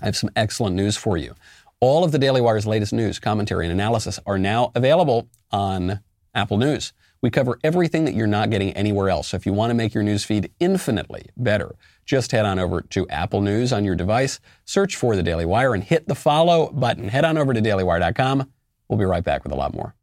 [0.00, 1.34] I have some excellent news for you.
[1.80, 6.00] All of the Daily Wire's latest news, commentary, and analysis are now available on
[6.34, 6.92] Apple News.
[7.22, 9.28] We cover everything that you're not getting anywhere else.
[9.28, 12.80] So if you want to make your news feed infinitely better, just head on over
[12.80, 16.70] to Apple News on your device, search for the Daily Wire, and hit the follow
[16.70, 17.08] button.
[17.08, 18.50] Head on over to dailywire.com.
[18.88, 19.94] We'll be right back with a lot more.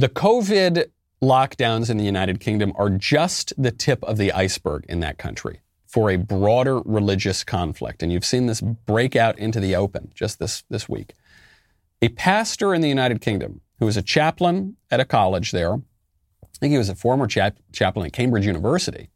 [0.00, 0.86] The COVID
[1.20, 5.60] lockdowns in the United Kingdom are just the tip of the iceberg in that country
[5.86, 8.02] for a broader religious conflict.
[8.02, 11.12] And you've seen this break out into the open just this, this week.
[12.00, 16.58] A pastor in the United Kingdom who was a chaplain at a college there, I
[16.58, 19.10] think he was a former chap- chaplain at Cambridge University.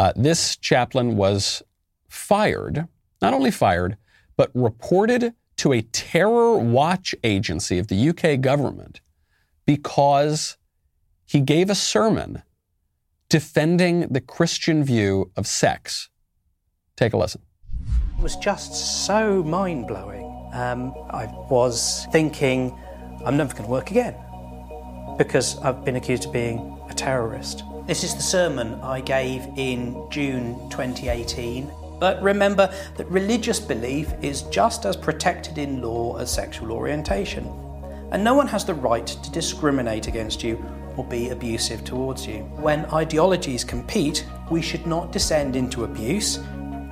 [0.00, 1.62] Uh, this chaplain was
[2.08, 2.88] fired,
[3.20, 3.96] not only fired,
[4.36, 9.00] but reported to a terror watch agency of the UK government
[9.66, 10.56] because
[11.24, 12.42] he gave a sermon
[13.28, 16.10] defending the Christian view of sex.
[16.96, 17.40] Take a listen.
[18.18, 20.24] It was just so mind blowing.
[20.52, 22.78] Um, I was thinking,
[23.24, 24.14] I'm never going to work again
[25.16, 27.62] because I've been accused of being a terrorist.
[27.86, 31.70] This is the sermon I gave in June 2018.
[31.98, 37.46] But remember that religious belief is just as protected in law as sexual orientation
[38.12, 40.64] and no one has the right to discriminate against you
[40.96, 42.40] or be abusive towards you.
[42.56, 46.38] When ideologies compete, we should not descend into abuse.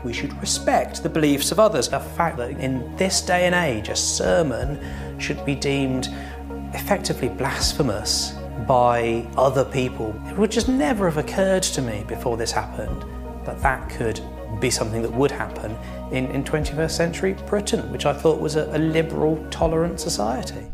[0.02, 1.88] We should respect the beliefs of others.
[1.90, 4.80] The fact that in this day and age, a sermon
[5.20, 6.08] should be deemed
[6.72, 8.34] effectively blasphemous
[8.66, 13.04] by other people, it would just never have occurred to me before this happened
[13.44, 14.20] that that could
[14.60, 15.76] be something that would happen
[16.12, 20.69] in, in 21st century Britain, which I thought was a, a liberal, tolerant society.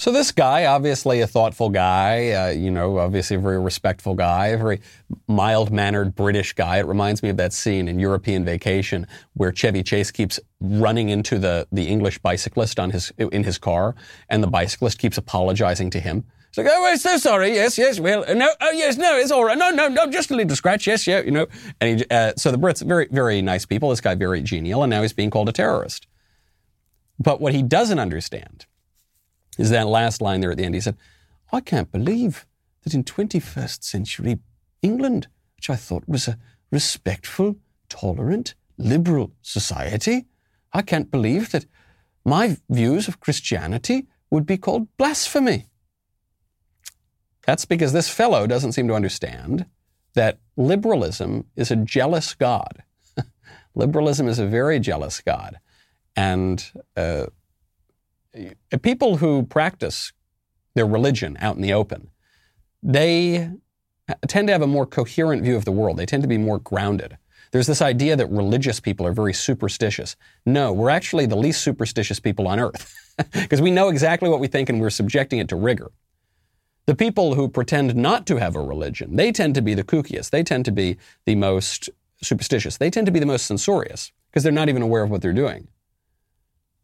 [0.00, 4.46] So this guy, obviously a thoughtful guy, uh, you know, obviously a very respectful guy,
[4.46, 4.80] a very
[5.28, 6.78] mild-mannered British guy.
[6.78, 11.38] It reminds me of that scene in European Vacation where Chevy Chase keeps running into
[11.38, 13.94] the the English bicyclist on his in his car,
[14.30, 16.24] and the bicyclist keeps apologizing to him.
[16.48, 17.52] It's like, oh, we're so sorry.
[17.52, 19.58] Yes, yes, well, no, oh, yes, no, it's all right.
[19.58, 20.86] No, no, no, just a little scratch.
[20.86, 21.46] Yes, yeah, you know.
[21.78, 23.90] And he, uh, so the Brits, very, very nice people.
[23.90, 26.06] This guy, very genial, and now he's being called a terrorist.
[27.18, 28.64] But what he doesn't understand
[29.60, 30.74] is that last line there at the end.
[30.74, 30.96] He said,
[31.52, 32.46] I can't believe
[32.82, 34.38] that in 21st century
[34.80, 36.38] England, which I thought was a
[36.70, 37.56] respectful,
[37.90, 40.26] tolerant, liberal society,
[40.72, 41.66] I can't believe that
[42.24, 45.66] my views of Christianity would be called blasphemy.
[47.46, 49.66] That's because this fellow doesn't seem to understand
[50.14, 52.82] that liberalism is a jealous God.
[53.74, 55.58] liberalism is a very jealous God.
[56.16, 56.64] And
[56.96, 57.26] uh,
[58.36, 60.12] Uh, people who practice
[60.74, 62.10] their religion out in the open,
[62.82, 63.50] they
[64.08, 65.96] uh, tend to have a more coherent view of the world.
[65.96, 67.18] They tend to be more grounded.
[67.52, 70.14] There's this idea that religious people are very superstitious.
[70.46, 72.94] No, we're actually the least superstitious people on earth
[73.32, 75.90] because we know exactly what we think and we're subjecting it to rigor.
[76.86, 80.30] The people who pretend not to have a religion, they tend to be the kookiest.
[80.30, 81.90] They tend to be the most
[82.22, 82.76] superstitious.
[82.76, 85.32] They tend to be the most censorious because they're not even aware of what they're
[85.32, 85.68] doing.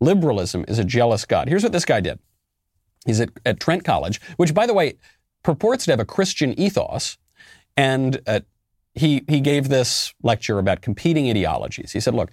[0.01, 1.49] Liberalism is a jealous God.
[1.49, 2.19] Here's what this guy did.
[3.05, 4.95] He's at, at Trent College, which, by the way,
[5.43, 7.19] purports to have a Christian ethos.
[7.77, 8.41] And uh,
[8.95, 11.93] he, he gave this lecture about competing ideologies.
[11.93, 12.31] He said, look,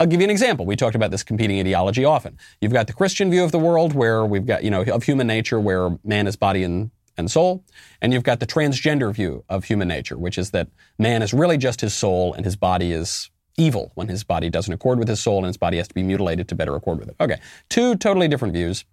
[0.00, 0.66] I'll give you an example.
[0.66, 2.38] We talked about this competing ideology often.
[2.60, 5.26] You've got the Christian view of the world where we've got, you know, of human
[5.26, 7.62] nature where man is body and, and soul.
[8.00, 11.58] And you've got the transgender view of human nature, which is that man is really
[11.58, 15.20] just his soul and his body is evil when his body doesn't accord with his
[15.20, 17.16] soul and his body has to be mutilated to better accord with it.
[17.20, 17.40] Okay.
[17.68, 18.84] Two totally different views.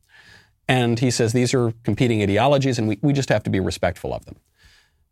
[0.67, 4.13] And he says these are competing ideologies and we, we just have to be respectful
[4.13, 4.35] of them.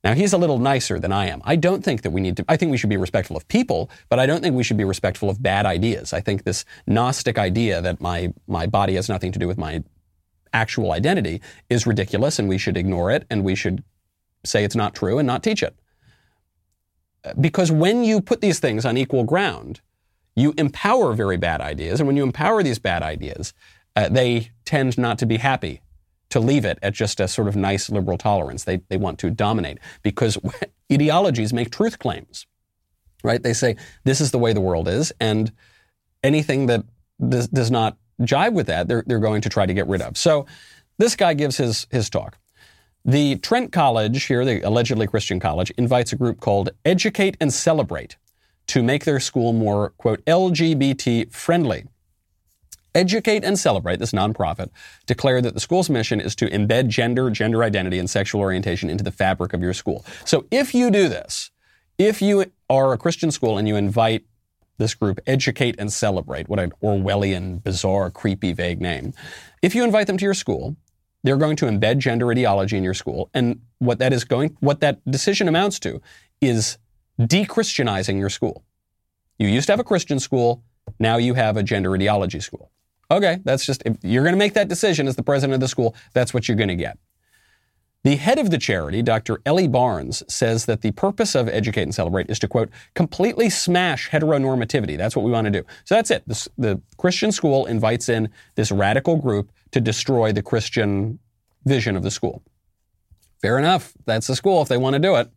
[0.03, 1.41] Now, he's a little nicer than I am.
[1.43, 3.89] I don't think that we need to, I think we should be respectful of people,
[4.09, 6.13] but I don't think we should be respectful of bad ideas.
[6.13, 9.83] I think this Gnostic idea that my, my body has nothing to do with my
[10.53, 13.83] actual identity is ridiculous and we should ignore it and we should
[14.45, 15.75] say it's not true and not teach it.
[17.39, 19.81] Because when you put these things on equal ground,
[20.35, 21.99] you empower very bad ideas.
[21.99, 23.53] And when you empower these bad ideas,
[23.95, 25.81] uh, they tend not to be happy
[26.29, 28.63] to leave it at just a sort of nice liberal tolerance.
[28.63, 30.37] They, they want to dominate because
[30.91, 32.45] ideologies make truth claims,
[33.23, 33.41] right?
[33.41, 35.51] They say, this is the way the world is, and
[36.23, 36.83] anything that
[37.27, 40.17] does, does not jive with that, they're, they're going to try to get rid of.
[40.17, 40.45] So
[40.97, 42.37] this guy gives his, his talk.
[43.09, 48.17] The Trent College here, the allegedly Christian college, invites a group called Educate and Celebrate
[48.67, 51.85] to make their school more, quote, LGBT friendly.
[52.93, 54.71] Educate and Celebrate, this nonprofit,
[55.05, 59.05] declared that the school's mission is to embed gender, gender identity, and sexual orientation into
[59.05, 60.03] the fabric of your school.
[60.25, 61.49] So if you do this,
[61.97, 64.25] if you are a Christian school and you invite
[64.79, 69.13] this group, Educate and Celebrate, what an Orwellian, bizarre, creepy, vague name,
[69.61, 70.75] if you invite them to your school,
[71.27, 73.29] they're going to embed gender ideology in your school.
[73.33, 76.01] And what that is going, what that decision amounts to
[76.39, 76.77] is
[77.23, 78.63] de-Christianizing your school.
[79.37, 80.63] You used to have a Christian school.
[80.99, 82.71] Now you have a gender ideology school.
[83.11, 85.67] Okay, that's just, if you're going to make that decision as the president of the
[85.67, 86.97] school, that's what you're going to get.
[88.03, 89.41] The head of the charity, Dr.
[89.45, 94.09] Elly Barnes, says that the purpose of Educate and Celebrate is to, quote, completely smash
[94.09, 94.97] heteronormativity.
[94.97, 95.65] That's what we want to do.
[95.83, 96.23] So that's it.
[96.27, 101.19] This, the Christian school invites in this radical group to destroy the Christian
[101.65, 102.43] vision of the school.
[103.41, 103.93] Fair enough.
[104.05, 105.29] That's the school if they want to do it.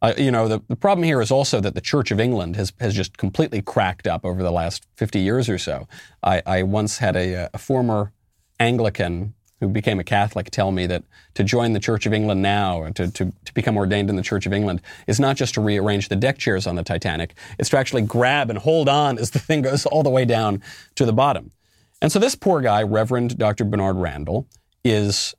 [0.00, 2.72] Uh, you know, the, the problem here is also that the Church of England has,
[2.78, 5.88] has just completely cracked up over the last 50 years or so.
[6.22, 8.12] I, I once had a, a former
[8.60, 11.02] Anglican who became a Catholic tell me that
[11.34, 14.46] to join the Church of England now, to, to, to, become ordained in the Church
[14.46, 17.78] of England, is not just to rearrange the deck chairs on the Titanic, it's to
[17.78, 20.62] actually grab and hold on as the thing goes all the way down
[20.94, 21.50] to the bottom.
[22.00, 23.64] And so this poor guy, Reverend Dr.
[23.64, 24.46] Bernard Randall,
[24.84, 25.34] is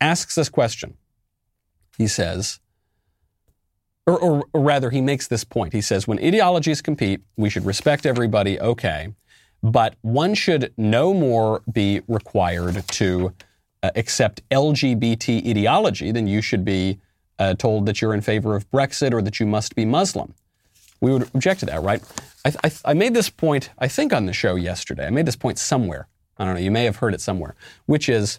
[0.00, 0.96] asks this question.
[1.96, 2.60] He says,
[4.06, 5.72] or, or, or rather, he makes this point.
[5.72, 9.14] He says, when ideologies compete, we should respect everybody, okay,
[9.62, 13.32] but one should no more be required to
[13.82, 16.98] uh, accept LGBT ideology than you should be
[17.38, 20.34] uh, told that you're in favor of Brexit or that you must be Muslim.
[21.02, 22.00] We would object to that, right?
[22.44, 25.04] I, I, I made this point, I think, on the show yesterday.
[25.04, 26.06] I made this point somewhere.
[26.38, 28.38] I don't know, you may have heard it somewhere, which is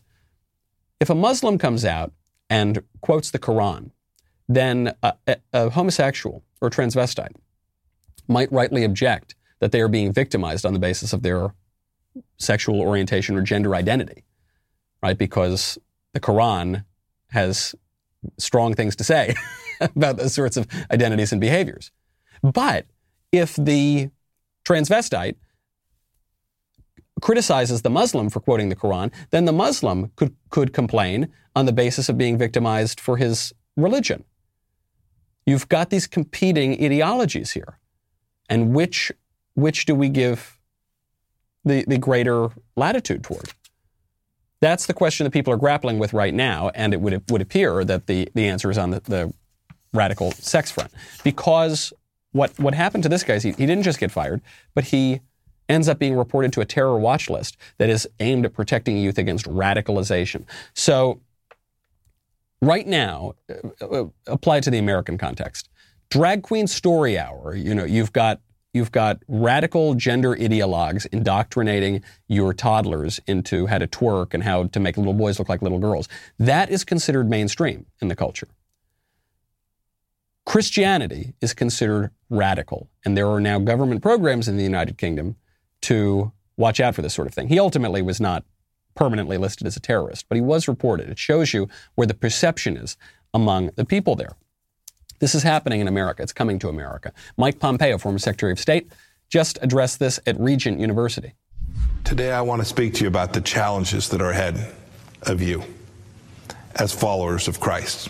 [1.02, 2.14] if a Muslim comes out
[2.50, 3.92] and quotes the Quran,
[4.48, 5.14] then a,
[5.52, 7.36] a homosexual or transvestite
[8.30, 11.54] might rightly object that they are being victimized on the basis of their
[12.38, 14.24] sexual orientation or gender identity,
[15.02, 15.18] right?
[15.18, 15.78] Because
[16.14, 16.86] the Quran
[17.32, 17.76] has
[18.38, 19.36] strong things to say
[19.82, 21.92] about those sorts of identities and behaviors.
[22.44, 22.86] But
[23.32, 24.10] if the
[24.68, 25.36] transvestite
[27.22, 31.72] criticizes the Muslim for quoting the Quran, then the Muslim could, could complain on the
[31.72, 34.26] basis of being victimized for his religion.
[35.46, 37.80] You've got these competing ideologies here.
[38.50, 39.12] And which,
[39.54, 40.60] which do we give
[41.64, 43.54] the, the greater latitude toward?
[44.60, 47.84] That's the question that people are grappling with right now, and it would, would appear
[47.84, 49.34] that the, the answer is on the, the
[49.94, 50.92] radical sex front.
[51.24, 51.94] Because
[52.34, 54.42] what, what happened to this guy is he, he didn't just get fired,
[54.76, 55.22] but he
[55.70, 59.18] ends up being reported to a terror watch list that is aimed at protecting youth
[59.18, 60.44] against radicalization.
[60.74, 61.22] So
[62.62, 63.34] right now,
[63.82, 65.70] uh, uh, applied to the American context,
[66.10, 67.56] drag queen story hour.
[67.56, 68.42] You know, you've got
[68.74, 74.80] you've got radical gender ideologues indoctrinating your toddlers into how to twerk and how to
[74.80, 76.10] make little boys look like little girls.
[76.40, 78.48] That is considered mainstream in the culture.
[80.46, 85.36] Christianity is considered radical, and there are now government programs in the United Kingdom
[85.82, 87.48] to watch out for this sort of thing.
[87.48, 88.44] He ultimately was not
[88.96, 91.10] permanently listed as a terrorist, but he was reported.
[91.10, 92.98] It shows you where the perception is
[93.34, 94.36] among the people there.
[95.20, 96.22] This is happening in America.
[96.22, 97.14] It's coming to America.
[97.38, 98.92] Mike Pompeo, former Secretary of State,
[99.30, 101.34] just addressed this at Regent University.
[102.04, 104.74] Today, I want to speak to you about the challenges that are ahead
[105.24, 105.64] of you
[106.76, 108.10] as followers of Christ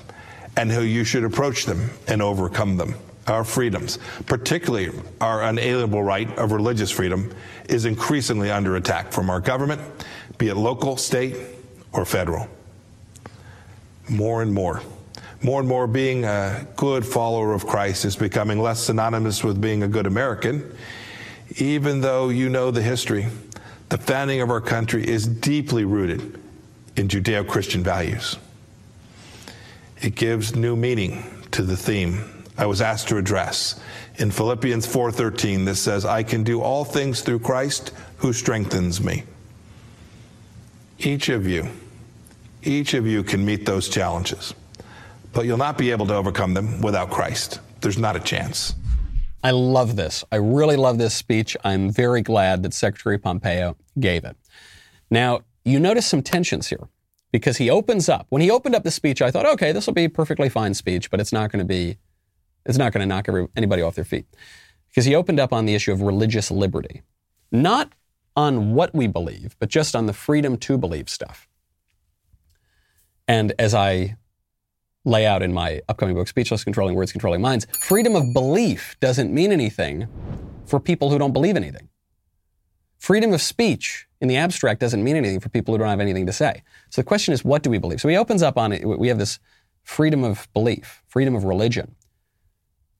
[0.58, 2.95] and how you should approach them and overcome them.
[3.28, 4.91] our freedoms, particularly
[5.22, 7.34] our unalienable right of religious freedom,
[7.70, 9.82] is increasingly under attack from our government,
[10.38, 11.38] be it local, state,
[11.93, 12.47] or federal.
[14.10, 14.82] More and more.
[15.41, 19.84] More and more, being a good follower of Christ is becoming less synonymous with being
[19.84, 20.76] a good American,
[21.58, 23.28] even though you know the history.
[23.89, 26.39] The founding of our country is deeply rooted
[26.95, 28.38] in Judeo Christian values.
[30.04, 33.80] It gives new meaning to the theme I was asked to address.
[34.18, 39.24] In Philippians 4:13 this says, "I can do all things through Christ who strengthens me."
[40.99, 41.70] Each of you,
[42.64, 44.54] each of you can meet those challenges.
[45.32, 47.60] But you'll not be able to overcome them without Christ.
[47.80, 48.76] There's not a chance.
[49.41, 50.24] I love this.
[50.32, 51.56] I really love this speech.
[51.64, 54.36] I'm very glad that Secretary Pompeo gave it.
[55.10, 56.89] Now, you notice some tensions here
[57.34, 58.28] because he opens up.
[58.30, 60.74] When he opened up the speech, I thought, okay, this will be a perfectly fine
[60.74, 61.98] speech, but it's not going to be
[62.66, 64.26] it's not going to knock every, anybody off their feet.
[64.88, 67.02] Because he opened up on the issue of religious liberty.
[67.52, 67.92] Not
[68.38, 71.50] on what we believe, but just on the freedom to believe stuff.
[73.28, 74.16] And as I
[75.04, 79.34] lay out in my upcoming book, Speechless Controlling Words, Controlling Minds, freedom of belief doesn't
[79.34, 80.08] mean anything
[80.66, 81.90] for people who don't believe anything.
[83.04, 86.26] Freedom of speech in the abstract doesn't mean anything for people who don't have anything
[86.26, 86.64] to say.
[86.89, 87.99] So the question is, what do we believe?
[87.99, 88.88] So he opens up on it.
[88.88, 89.39] We have this
[89.84, 91.95] freedom of belief, freedom of religion.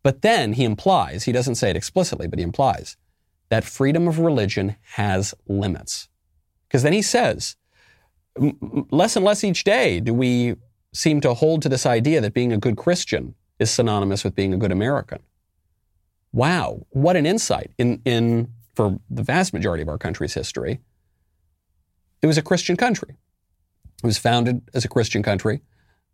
[0.04, 2.98] But then he implies, he doesn't say it explicitly, but he implies
[3.48, 6.10] that freedom of religion has limits.
[6.68, 7.56] Because then he says,
[8.92, 10.58] less and less each day do we
[10.92, 14.54] seem to hold to this idea that being a good Christian is synonymous with being
[14.54, 15.20] a good American.
[16.34, 20.80] Wow, what an insight in, in for the vast majority of our country's history.
[22.22, 23.16] It was a Christian country.
[24.04, 25.62] It was founded as a Christian country.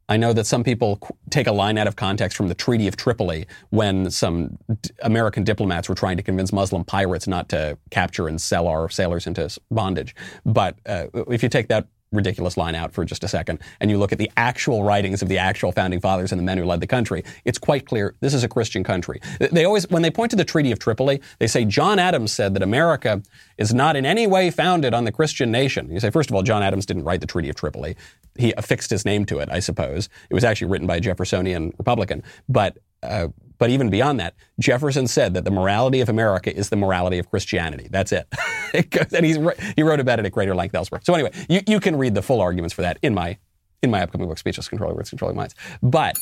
[0.10, 1.00] I know that some people
[1.30, 5.44] take a line out of context from the Treaty of Tripoli when some d- American
[5.44, 9.56] diplomats were trying to convince Muslim pirates not to capture and sell our sailors into
[9.70, 10.16] bondage.
[10.44, 13.98] But uh, if you take that ridiculous line out for just a second and you
[13.98, 16.80] look at the actual writings of the actual founding fathers and the men who led
[16.80, 19.22] the country, it's quite clear this is a Christian country.
[19.40, 22.54] They always, when they point to the Treaty of Tripoli, they say John Adams said
[22.54, 23.22] that America
[23.58, 25.92] is not in any way founded on the Christian nation.
[25.92, 27.96] You say, first of all, John Adams didn't write the Treaty of Tripoli.
[28.36, 30.10] He affixed his name to it, I suppose.
[30.30, 32.24] It was actually written by a Jeffersonian Republican.
[32.48, 33.28] But uh,
[33.58, 37.30] but even beyond that, Jefferson said that the morality of America is the morality of
[37.30, 37.88] Christianity.
[37.92, 38.28] That's it.
[39.14, 39.38] and he's,
[39.76, 41.02] he wrote about it at greater length elsewhere.
[41.04, 43.38] So anyway, you, you can read the full arguments for that in my
[43.82, 45.56] in my upcoming book, Speechless Controlling Words, Controlling Minds.
[45.82, 46.18] But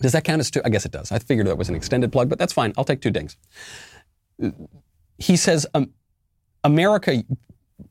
[0.00, 0.62] does that count as two?
[0.64, 1.12] I guess it does.
[1.12, 2.72] I figured that was an extended plug, but that's fine.
[2.78, 3.36] I'll take two dings.
[5.18, 5.92] He says um,
[6.64, 7.22] America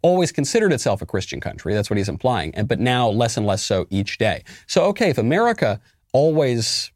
[0.01, 1.73] always considered itself a Christian country.
[1.73, 2.53] That's what he's implying.
[2.55, 4.43] And, but now less and less so each day.
[4.67, 5.79] So, okay, if America
[6.13, 6.91] always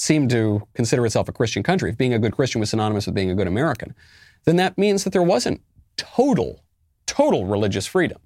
[0.00, 3.14] seemed to consider itself a Christian country, if being a good Christian was synonymous with
[3.14, 3.94] being a good American,
[4.44, 5.60] then that means that there wasn't
[5.96, 6.64] total,
[7.06, 8.18] total religious freedom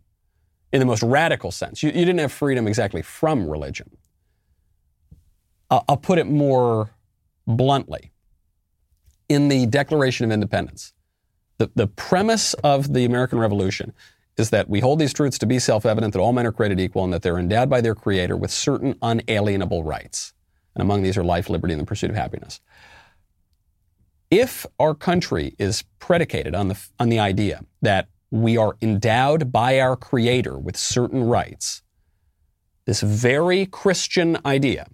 [0.73, 1.83] in the most radical sense.
[1.83, 3.97] You, you didn't have freedom exactly from religion.
[5.71, 6.91] Uh, I'll put it more
[7.47, 8.13] bluntly.
[9.29, 10.93] In the Declaration of Independence,
[11.59, 13.95] the, the premise of the American Revolution
[14.37, 16.81] is that we hold these truths to be self evident that all men are created
[16.81, 20.33] equal and that they're endowed by their Creator with certain unalienable rights.
[20.75, 22.61] And among these are life, liberty, and the pursuit of happiness.
[24.31, 29.79] If our country is predicated on the, on the idea that we are endowed by
[29.79, 31.83] our Creator with certain rights,
[32.87, 34.89] this very Christian idea,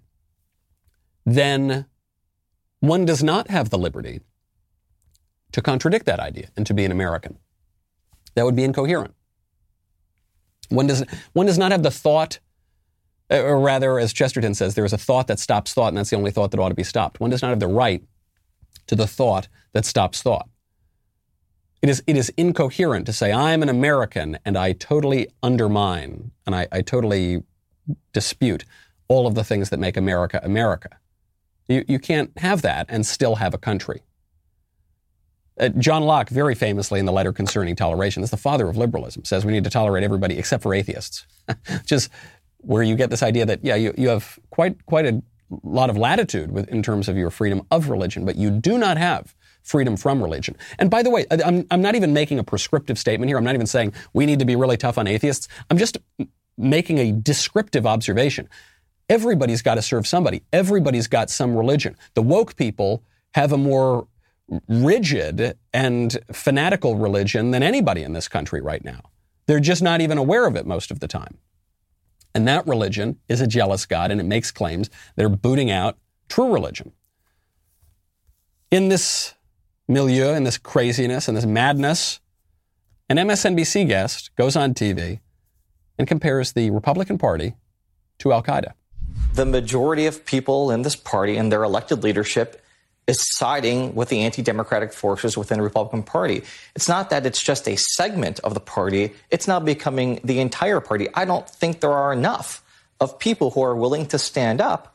[1.24, 1.86] then
[2.80, 4.20] one does not have the liberty
[5.52, 7.38] to contradict that idea and to be an American.
[8.34, 9.14] That would be incoherent.
[10.68, 12.40] One does, one does not have the thought
[13.30, 16.16] or rather, as Chesterton says, there is a thought that stops thought, and that's the
[16.16, 17.20] only thought that ought to be stopped.
[17.20, 18.02] One does not have the right
[18.86, 20.48] to the thought that stops thought.
[21.82, 26.54] It is, it is incoherent to say, I'm an American and I totally undermine and
[26.54, 27.44] I, I totally
[28.12, 28.64] dispute
[29.06, 30.98] all of the things that make America America.
[31.68, 34.02] You, you can't have that and still have a country.
[35.60, 39.24] Uh, John Locke, very famously in the letter concerning toleration, is the father of liberalism,
[39.24, 41.26] says we need to tolerate everybody except for atheists.
[41.84, 42.10] Just
[42.68, 45.22] where you get this idea that, yeah, you, you have quite, quite a
[45.62, 48.98] lot of latitude with, in terms of your freedom of religion, but you do not
[48.98, 50.54] have freedom from religion.
[50.78, 53.38] And by the way, I'm, I'm not even making a prescriptive statement here.
[53.38, 55.48] I'm not even saying we need to be really tough on atheists.
[55.70, 55.96] I'm just
[56.58, 58.50] making a descriptive observation.
[59.08, 60.42] Everybody's got to serve somebody.
[60.52, 61.96] Everybody's got some religion.
[62.12, 63.02] The woke people
[63.32, 64.08] have a more
[64.68, 69.00] rigid and fanatical religion than anybody in this country right now.
[69.46, 71.38] They're just not even aware of it most of the time.
[72.34, 75.98] And that religion is a jealous God and it makes claims that are booting out
[76.28, 76.92] true religion.
[78.70, 79.34] In this
[79.88, 82.20] milieu, in this craziness, in this madness,
[83.08, 85.20] an MSNBC guest goes on TV
[85.98, 87.56] and compares the Republican Party
[88.18, 88.74] to Al Qaeda.
[89.34, 92.62] The majority of people in this party and their elected leadership
[93.08, 96.42] is siding with the anti democratic forces within the Republican Party.
[96.76, 100.80] It's not that it's just a segment of the party, it's now becoming the entire
[100.80, 101.08] party.
[101.14, 102.62] I don't think there are enough
[103.00, 104.94] of people who are willing to stand up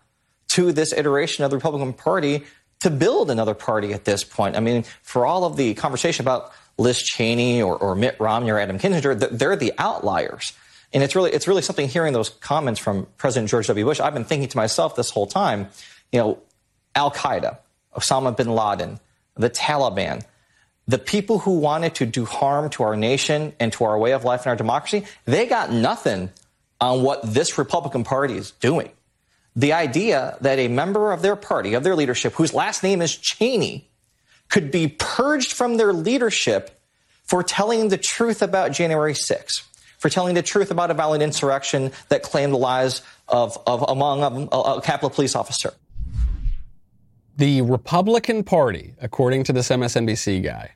[0.49, 2.43] to this iteration of the Republican Party
[2.81, 4.55] to build another party at this point.
[4.55, 8.59] I mean, for all of the conversation about Liz Cheney or, or Mitt Romney or
[8.59, 10.53] Adam Kinzinger, they're the outliers.
[10.91, 13.85] And it's really, it's really something hearing those comments from President George W.
[13.85, 13.99] Bush.
[13.99, 15.69] I've been thinking to myself this whole time,
[16.11, 16.39] you know,
[16.93, 17.57] Al Qaeda,
[17.95, 18.99] Osama bin Laden,
[19.35, 20.23] the Taliban,
[20.87, 24.23] the people who wanted to do harm to our nation and to our way of
[24.23, 26.29] life and our democracy, they got nothing
[26.81, 28.89] on what this Republican Party is doing.
[29.55, 33.15] The idea that a member of their party, of their leadership, whose last name is
[33.15, 33.87] Cheney,
[34.49, 36.79] could be purged from their leadership
[37.23, 39.63] for telling the truth about January 6th,
[39.97, 44.49] for telling the truth about a violent insurrection that claimed the lives of, of among
[44.51, 45.73] a, a Capitol police officer.
[47.35, 50.71] The Republican Party, according to this MSNBC guy,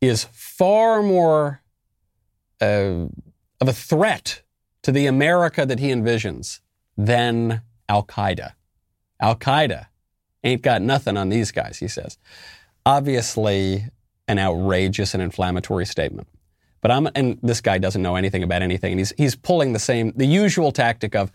[0.00, 1.62] is far more
[2.60, 3.06] uh,
[3.60, 4.42] of a threat
[4.82, 6.60] to the America that he envisions
[6.96, 8.52] than Al Qaeda.
[9.20, 9.86] Al Qaeda
[10.42, 12.18] ain't got nothing on these guys, he says.
[12.84, 13.86] Obviously,
[14.26, 16.26] an outrageous and inflammatory statement.
[16.80, 18.92] But I'm, and this guy doesn't know anything about anything.
[18.92, 21.30] And he's, he's pulling the same, the usual tactic of,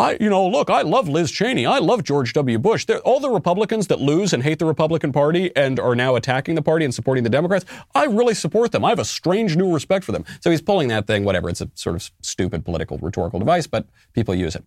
[0.00, 1.66] I, you know, look, I love Liz Cheney.
[1.66, 2.58] I love George W.
[2.58, 2.86] Bush.
[2.86, 6.54] They're, all the Republicans that lose and hate the Republican Party and are now attacking
[6.54, 8.82] the party and supporting the Democrats, I really support them.
[8.82, 10.24] I have a strange new respect for them.
[10.40, 11.50] So he's pulling that thing, whatever.
[11.50, 14.64] It's a sort of stupid political rhetorical device, but people use it.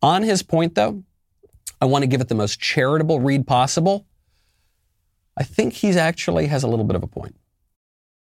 [0.00, 1.02] On his point, though,
[1.82, 4.06] I want to give it the most charitable read possible.
[5.36, 7.36] I think he actually has a little bit of a point.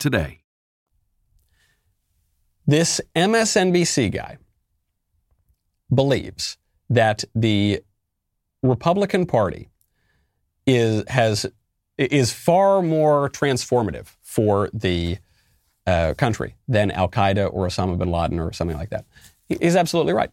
[0.00, 0.40] today.
[2.66, 4.38] This MSNBC guy
[5.92, 6.56] believes
[6.88, 7.82] that the
[8.62, 9.68] Republican Party
[10.66, 11.46] is has
[11.98, 15.18] is far more transformative for the
[15.86, 19.04] uh, country than Al Qaeda or Osama bin Laden or something like that.
[19.48, 20.30] He's absolutely right.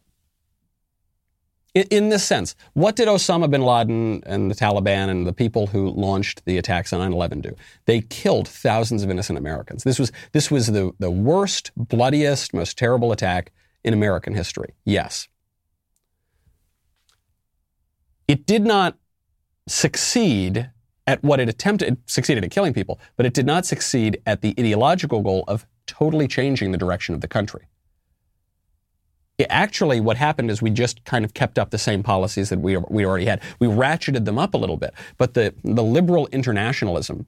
[1.78, 5.90] In, this sense, what did Osama bin Laden and the Taliban and the people who
[5.90, 7.56] launched the attacks on 9/11 do?
[7.86, 9.84] They killed thousands of innocent Americans.
[9.84, 13.52] This was this was the the worst, bloodiest, most terrible attack
[13.84, 14.74] in American history.
[14.86, 15.28] Yes.
[18.28, 18.98] It did not
[19.68, 20.72] succeed
[21.06, 21.94] at what it attempted.
[21.94, 25.68] It succeeded at killing people, but it did not succeed at the ideological goal of
[25.86, 27.68] totally changing the direction of the country
[29.46, 32.76] actually what happened is we just kind of kept up the same policies that we,
[32.78, 33.42] we already had.
[33.60, 34.94] We ratcheted them up a little bit.
[35.18, 37.28] But the, the liberal internationalism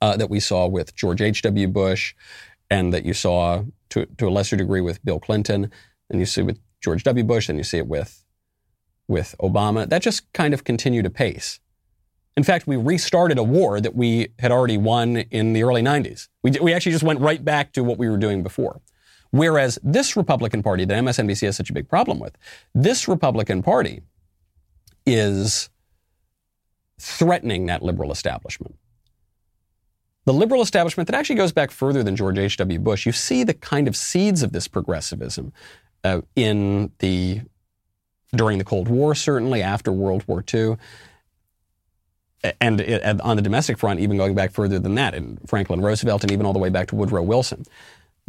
[0.00, 1.68] uh, that we saw with George H.W.
[1.68, 2.14] Bush
[2.68, 5.70] and that you saw to, to a lesser degree with Bill Clinton,
[6.08, 7.24] and you see with George W.
[7.24, 8.24] Bush, and you see it with,
[9.08, 11.60] with Obama, that just kind of continued apace.
[12.36, 16.28] In fact, we restarted a war that we had already won in the early 90s.
[16.42, 18.80] We, we actually just went right back to what we were doing before.
[19.30, 22.36] Whereas this Republican Party that MSNBC has such a big problem with,
[22.74, 24.02] this Republican Party
[25.06, 25.70] is
[26.98, 28.76] threatening that liberal establishment.
[30.26, 32.78] The liberal establishment that actually goes back further than George H.W.
[32.78, 35.52] Bush, you see the kind of seeds of this progressivism
[36.04, 37.42] uh, in the
[38.36, 40.76] during the Cold War, certainly after World War II,
[42.60, 46.22] and, and on the domestic front, even going back further than that, in Franklin Roosevelt,
[46.22, 47.64] and even all the way back to Woodrow Wilson.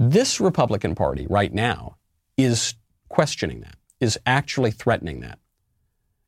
[0.04, 1.98] This Republican Party right now
[2.36, 2.74] is
[3.08, 5.38] questioning that, is actually threatening that.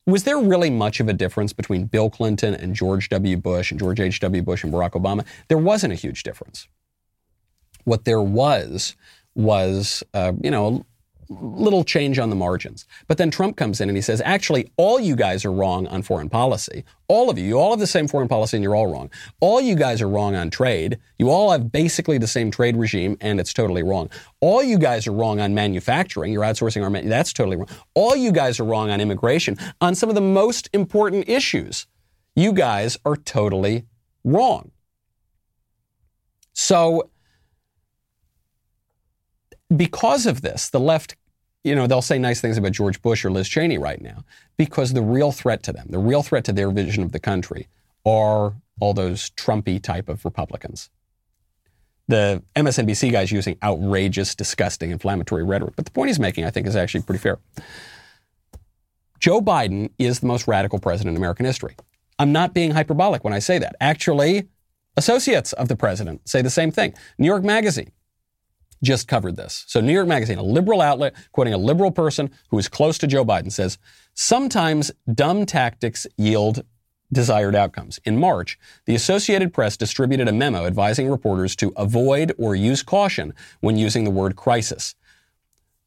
[0.06, 3.36] was there really much of a difference between Bill Clinton and George W.
[3.36, 4.44] Bush and George H.W.
[4.44, 5.26] Bush and Barack Obama?
[5.48, 6.68] There wasn't a huge difference.
[7.84, 8.96] What there was
[9.34, 10.86] was, uh, you know,
[11.42, 12.86] little change on the margins.
[13.08, 16.02] But then Trump comes in and he says, actually, all you guys are wrong on
[16.02, 16.84] foreign policy.
[17.08, 19.10] All of you, you all have the same foreign policy and you're all wrong.
[19.40, 21.00] All you guys are wrong on trade.
[21.18, 24.10] You all have basically the same trade regime and it's totally wrong.
[24.40, 26.32] All you guys are wrong on manufacturing.
[26.32, 27.70] You're outsourcing our, man- that's totally wrong.
[27.94, 31.88] All you guys are wrong on immigration, on some of the most important issues.
[32.36, 33.86] You guys are totally
[34.24, 34.72] wrong.
[36.54, 37.10] So,
[39.76, 41.16] because of this, the left,
[41.64, 44.24] you know, they'll say nice things about George Bush or Liz Cheney right now
[44.58, 47.68] because the real threat to them, the real threat to their vision of the country
[48.06, 50.90] are all those Trumpy type of Republicans.
[52.10, 55.76] The MSNBC guy's using outrageous, disgusting, inflammatory rhetoric.
[55.78, 57.40] But the point he's making, I think, is actually pretty fair.
[59.20, 61.78] Joe Biden is the most radical president in American history.
[62.20, 63.78] I'm not being hyperbolic when I say that.
[63.80, 64.50] Actually,
[64.98, 66.94] associates of the president say the same thing.
[67.18, 67.92] New York Magazine
[68.84, 69.64] just covered this.
[69.68, 73.08] So, New York Magazine, a liberal outlet, quoting a liberal person who is close to
[73.08, 73.78] Joe Biden, says
[74.14, 76.64] sometimes dumb tactics yield
[77.12, 78.00] desired outcomes.
[78.06, 83.34] In March, the Associated Press distributed a memo advising reporters to avoid or use caution
[83.62, 84.96] when using the word crisis.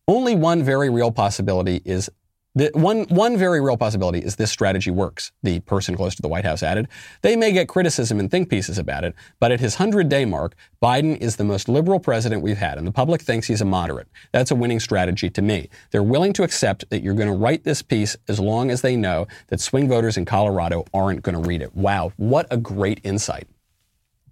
[0.08, 2.08] Only one very real possibility is
[2.56, 6.28] the one, one very real possibility is this strategy works, the person close to the
[6.28, 6.88] White House added.
[7.20, 10.56] They may get criticism and think pieces about it, but at his 100 day mark,
[10.82, 14.08] Biden is the most liberal president we've had, and the public thinks he's a moderate.
[14.32, 15.68] That's a winning strategy to me.
[15.90, 18.96] They're willing to accept that you're going to write this piece as long as they
[18.96, 21.76] know that swing voters in Colorado aren't going to read it.
[21.76, 23.46] Wow, what a great insight.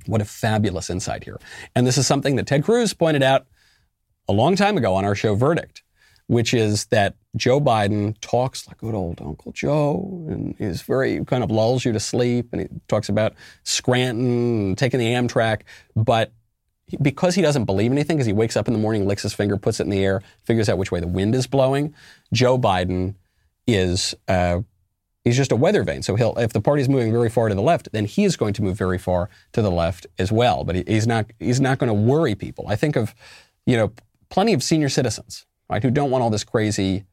[0.06, 1.38] What a fabulous insight here.
[1.76, 3.46] And this is something that Ted Cruz pointed out
[4.28, 5.83] a long time ago on our show Verdict
[6.26, 11.44] which is that Joe Biden talks like good old Uncle Joe and he's very kind
[11.44, 15.62] of lulls you to sleep and he talks about Scranton and taking the Amtrak,
[15.94, 16.32] but
[17.00, 19.56] because he doesn't believe anything, because he wakes up in the morning, licks his finger,
[19.56, 21.94] puts it in the air, figures out which way the wind is blowing,
[22.32, 23.14] Joe Biden
[23.66, 24.60] is uh,
[25.24, 26.02] he's just a weather vane.
[26.02, 28.54] So he'll if the party's moving very far to the left, then he is going
[28.54, 30.64] to move very far to the left as well.
[30.64, 32.66] But he, he's not he's not going to worry people.
[32.68, 33.14] I think of
[33.66, 33.92] you know
[34.28, 37.04] plenty of senior citizens right, who don't want all this crazy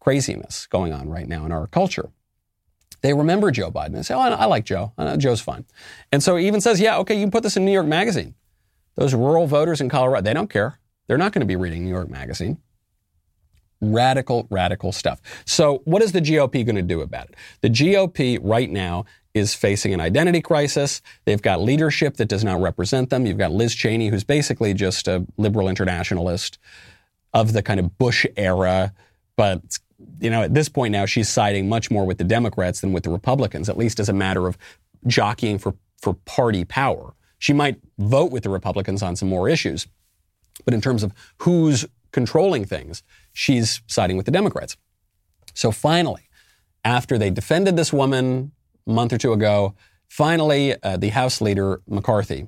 [0.00, 2.10] craziness going on right now in our culture.
[3.02, 4.92] They remember Joe Biden and say, "Oh, I like Joe.
[5.18, 5.64] Joe's fine."
[6.10, 8.34] And so he even says, "Yeah, okay, you can put this in New York Magazine."
[8.94, 10.78] Those rural voters in Colorado, they don't care.
[11.06, 12.58] They're not going to be reading New York Magazine.
[13.80, 15.20] Radical, radical stuff.
[15.44, 17.36] So, what is the GOP going to do about it?
[17.60, 19.04] The GOP right now
[19.34, 21.02] is facing an identity crisis.
[21.26, 23.26] They've got leadership that does not represent them.
[23.26, 26.58] You've got Liz Cheney, who's basically just a liberal internationalist
[27.36, 28.94] of the kind of Bush era,
[29.36, 29.78] but
[30.20, 33.02] you know, at this point now, she's siding much more with the Democrats than with
[33.02, 34.56] the Republicans, at least as a matter of
[35.06, 37.14] jockeying for, for party power.
[37.38, 39.86] She might vote with the Republicans on some more issues,
[40.64, 43.02] but in terms of who's controlling things,
[43.34, 44.78] she's siding with the Democrats.
[45.52, 46.28] So finally,
[46.84, 48.52] after they defended this woman
[48.86, 49.74] a month or two ago,
[50.08, 52.46] finally, uh, the House leader, McCarthy,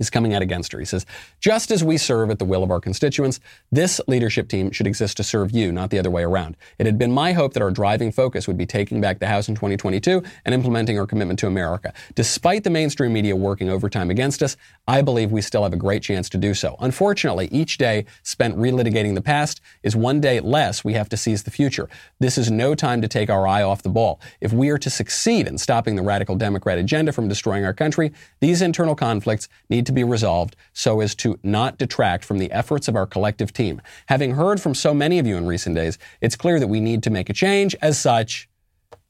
[0.00, 0.80] is coming out against her.
[0.80, 1.06] He says,
[1.38, 3.38] just as we serve at the will of our constituents,
[3.70, 6.56] this leadership team should exist to serve you, not the other way around.
[6.78, 9.48] It had been my hope that our driving focus would be taking back the House
[9.48, 11.92] in 2022 and implementing our commitment to America.
[12.14, 14.56] Despite the mainstream media working overtime against us,
[14.88, 16.76] I believe we still have a great chance to do so.
[16.80, 21.42] Unfortunately, each day spent relitigating the past is one day less we have to seize
[21.42, 21.88] the future.
[22.18, 24.20] This is no time to take our eye off the ball.
[24.40, 28.12] If we are to succeed in stopping the radical Democrat agenda from destroying our country,
[28.40, 32.50] these internal conflicts need to to be resolved so as to not detract from the
[32.52, 33.82] efforts of our collective team.
[34.06, 37.02] Having heard from so many of you in recent days, it's clear that we need
[37.02, 37.74] to make a change.
[37.82, 38.48] As such,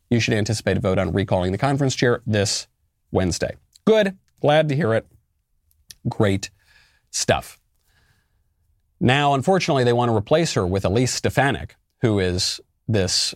[0.09, 2.67] you should anticipate a vote on recalling the conference chair this
[3.13, 3.55] Wednesday.
[3.85, 4.17] Good.
[4.41, 5.07] Glad to hear it.
[6.09, 6.51] Great
[7.11, 7.59] stuff.
[9.01, 13.35] Now, unfortunately, they want to replace her with Elise Stefanik, who is this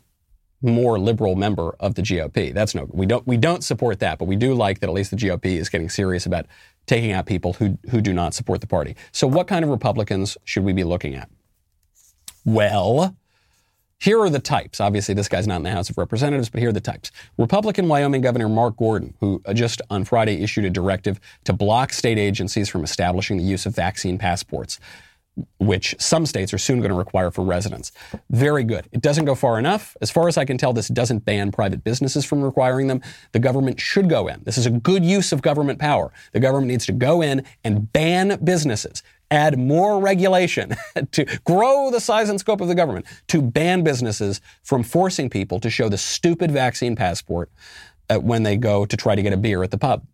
[0.64, 2.52] more liberal member of the GOP.
[2.52, 5.10] That's no, we don't, we don't support that, but we do like that at least
[5.10, 6.46] the GOP is getting serious about
[6.86, 8.96] taking out people who, who do not support the party.
[9.12, 11.28] So, what kind of Republicans should we be looking at?
[12.44, 13.16] Well,
[14.00, 14.80] here are the types.
[14.80, 17.10] Obviously, this guy's not in the House of Representatives, but here are the types.
[17.38, 22.18] Republican Wyoming Governor Mark Gordon, who just on Friday issued a directive to block state
[22.18, 24.78] agencies from establishing the use of vaccine passports
[25.58, 27.90] which some states are soon going to require for residents.
[28.30, 28.88] Very good.
[28.92, 29.96] It doesn't go far enough.
[30.00, 33.02] As far as I can tell, this doesn't ban private businesses from requiring them.
[33.32, 34.42] The government should go in.
[34.44, 36.12] This is a good use of government power.
[36.32, 40.76] The government needs to go in and ban businesses add more regulation,
[41.12, 45.58] to grow the size and scope of the government, to ban businesses from forcing people
[45.60, 47.50] to show the stupid vaccine passport
[48.10, 50.06] uh, when they go to try to get a beer at the pub.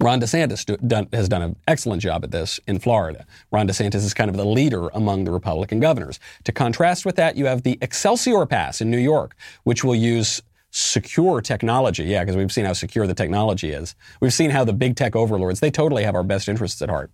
[0.00, 3.26] Ron DeSantis has done an excellent job at this in Florida.
[3.50, 6.18] Ron DeSantis is kind of the leader among the Republican governors.
[6.44, 10.42] To contrast with that, you have the Excelsior Pass in New York, which will use
[10.72, 12.04] secure technology.
[12.04, 13.94] Yeah, because we've seen how secure the technology is.
[14.20, 17.10] We've seen how the big tech overlords, they totally have our best interests at heart,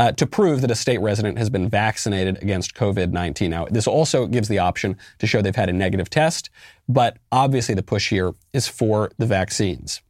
[0.00, 3.50] uh, to prove that a state resident has been vaccinated against COVID 19.
[3.50, 6.50] Now, this also gives the option to show they've had a negative test,
[6.88, 10.02] but obviously the push here is for the vaccines.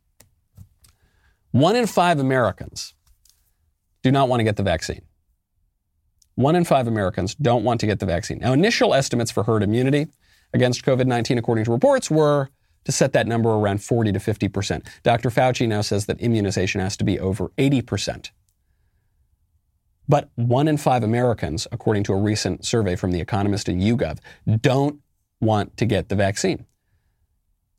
[1.50, 2.94] One in five Americans
[4.02, 5.02] do not want to get the vaccine.
[6.34, 8.38] One in five Americans don't want to get the vaccine.
[8.38, 10.06] Now, initial estimates for herd immunity
[10.52, 12.50] against COVID 19, according to reports, were
[12.84, 14.88] to set that number around 40 to 50 percent.
[15.02, 15.30] Dr.
[15.30, 18.30] Fauci now says that immunization has to be over 80 percent.
[20.08, 24.18] But one in five Americans, according to a recent survey from The Economist and YouGov,
[24.60, 25.00] don't
[25.40, 26.64] want to get the vaccine.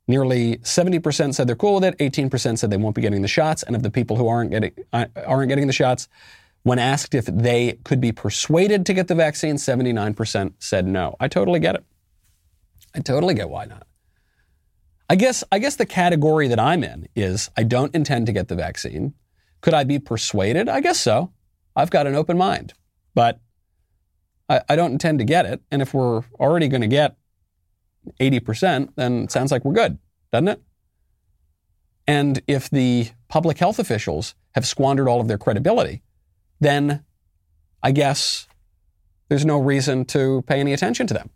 [0.10, 1.96] Nearly 70% said they're cool with it.
[2.00, 3.62] 18% said they won't be getting the shots.
[3.62, 6.08] And of the people who aren't getting, uh, aren't getting the shots,
[6.64, 11.16] when asked if they could be persuaded to get the vaccine, 79% said no.
[11.20, 11.86] I totally get it.
[12.96, 13.86] I totally get why not.
[15.12, 18.48] I guess, I guess the category that I'm in is I don't intend to get
[18.48, 19.14] the vaccine.
[19.62, 20.68] Could I be persuaded?
[20.70, 21.32] I guess so.
[21.76, 22.74] I've got an open mind,
[23.14, 23.40] but
[24.50, 25.62] I, I don't intend to get it.
[25.70, 27.16] And if we're already going to get
[28.20, 29.98] 80%, then it sounds like we're good,
[30.32, 30.62] doesn't it?
[32.08, 36.02] And if the public health officials have squandered all of their credibility,
[36.60, 37.06] then
[37.84, 38.48] I guess
[39.30, 41.30] there's no reason to pay any attention to them.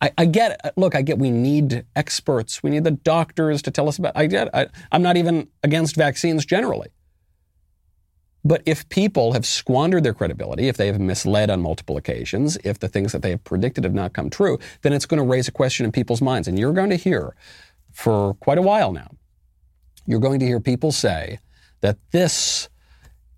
[0.00, 0.72] I, I get it.
[0.76, 2.62] Look, I get we need experts.
[2.62, 4.16] We need the doctors to tell us about.
[4.16, 4.52] I get.
[4.52, 6.88] I, I'm not even against vaccines generally.
[8.44, 12.78] But if people have squandered their credibility, if they have misled on multiple occasions, if
[12.78, 15.46] the things that they have predicted have not come true, then it's going to raise
[15.46, 16.48] a question in people's minds.
[16.48, 17.36] And you're going to hear
[17.92, 19.10] for quite a while now,
[20.06, 21.38] you're going to hear people say
[21.82, 22.68] that this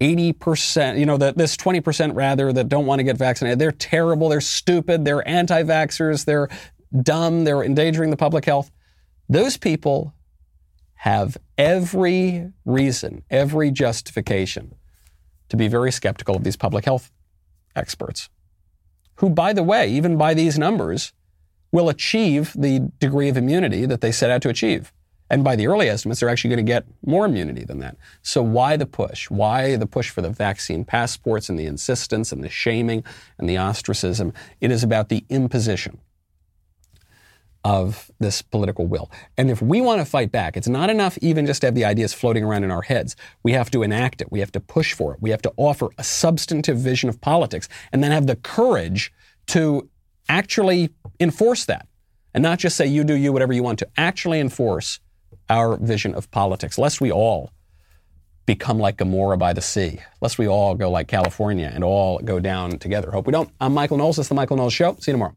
[0.00, 4.28] 80%, you know, that this 20% rather that don't want to get vaccinated, they're terrible,
[4.30, 6.48] they're stupid, they're anti vaxxers, they're
[7.02, 8.70] dumb, they're endangering the public health.
[9.28, 10.14] Those people
[10.94, 14.74] have every reason, every justification
[15.56, 17.10] to be very skeptical of these public health
[17.76, 18.28] experts,
[19.16, 21.12] who, by the way, even by these numbers,
[21.72, 24.92] will achieve the degree of immunity that they set out to achieve.
[25.30, 27.96] And by the early estimates, they're actually going to get more immunity than that.
[28.22, 29.30] So why the push?
[29.30, 33.02] Why the push for the vaccine passports and the insistence and the shaming
[33.38, 34.32] and the ostracism?
[34.60, 35.98] It is about the imposition
[37.64, 39.10] of this political will.
[39.38, 41.84] And if we want to fight back, it's not enough even just to have the
[41.84, 43.16] ideas floating around in our heads.
[43.42, 44.30] We have to enact it.
[44.30, 45.22] We have to push for it.
[45.22, 49.12] We have to offer a substantive vision of politics and then have the courage
[49.46, 49.88] to
[50.28, 51.88] actually enforce that.
[52.34, 53.88] And not just say, you do you, whatever you want to.
[53.96, 55.00] Actually enforce
[55.48, 57.50] our vision of politics, lest we all
[58.46, 62.40] become like Gomorrah by the sea, lest we all go like California and all go
[62.40, 63.10] down together.
[63.10, 63.50] Hope we don't.
[63.60, 64.16] I'm Michael Knowles.
[64.16, 64.96] This is The Michael Knowles Show.
[65.00, 65.36] See you tomorrow.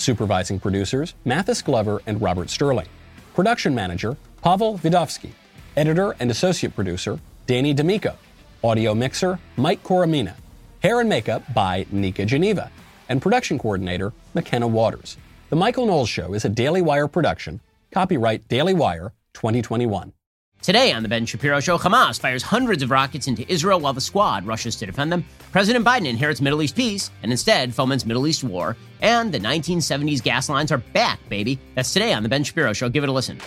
[0.00, 2.88] Supervising producers, Mathis Glover and Robert Sterling.
[3.34, 5.30] Production manager, Pavel Vidovsky.
[5.76, 8.16] Editor and associate producer, Danny D'Amico.
[8.64, 10.34] Audio mixer, Mike Coromina.
[10.82, 12.70] Hair and makeup by Nika Geneva.
[13.08, 15.18] And production coordinator, McKenna Waters.
[15.50, 17.60] The Michael Knowles Show is a Daily Wire production.
[17.90, 20.12] Copyright Daily Wire 2021.
[20.62, 24.00] Today on The Ben Shapiro Show, Hamas fires hundreds of rockets into Israel while the
[24.00, 25.24] squad rushes to defend them.
[25.52, 28.76] President Biden inherits Middle East peace and instead foments Middle East war.
[29.00, 31.58] And the 1970s gas lines are back, baby.
[31.74, 32.90] That's today on The Ben Shapiro Show.
[32.90, 33.38] Give it a listen.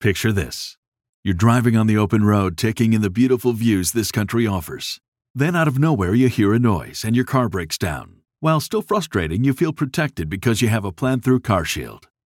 [0.00, 0.76] Picture this
[1.24, 5.00] you're driving on the open road, taking in the beautiful views this country offers.
[5.34, 8.20] Then, out of nowhere, you hear a noise and your car breaks down.
[8.38, 12.04] While still frustrating, you feel protected because you have a plan through CarShield.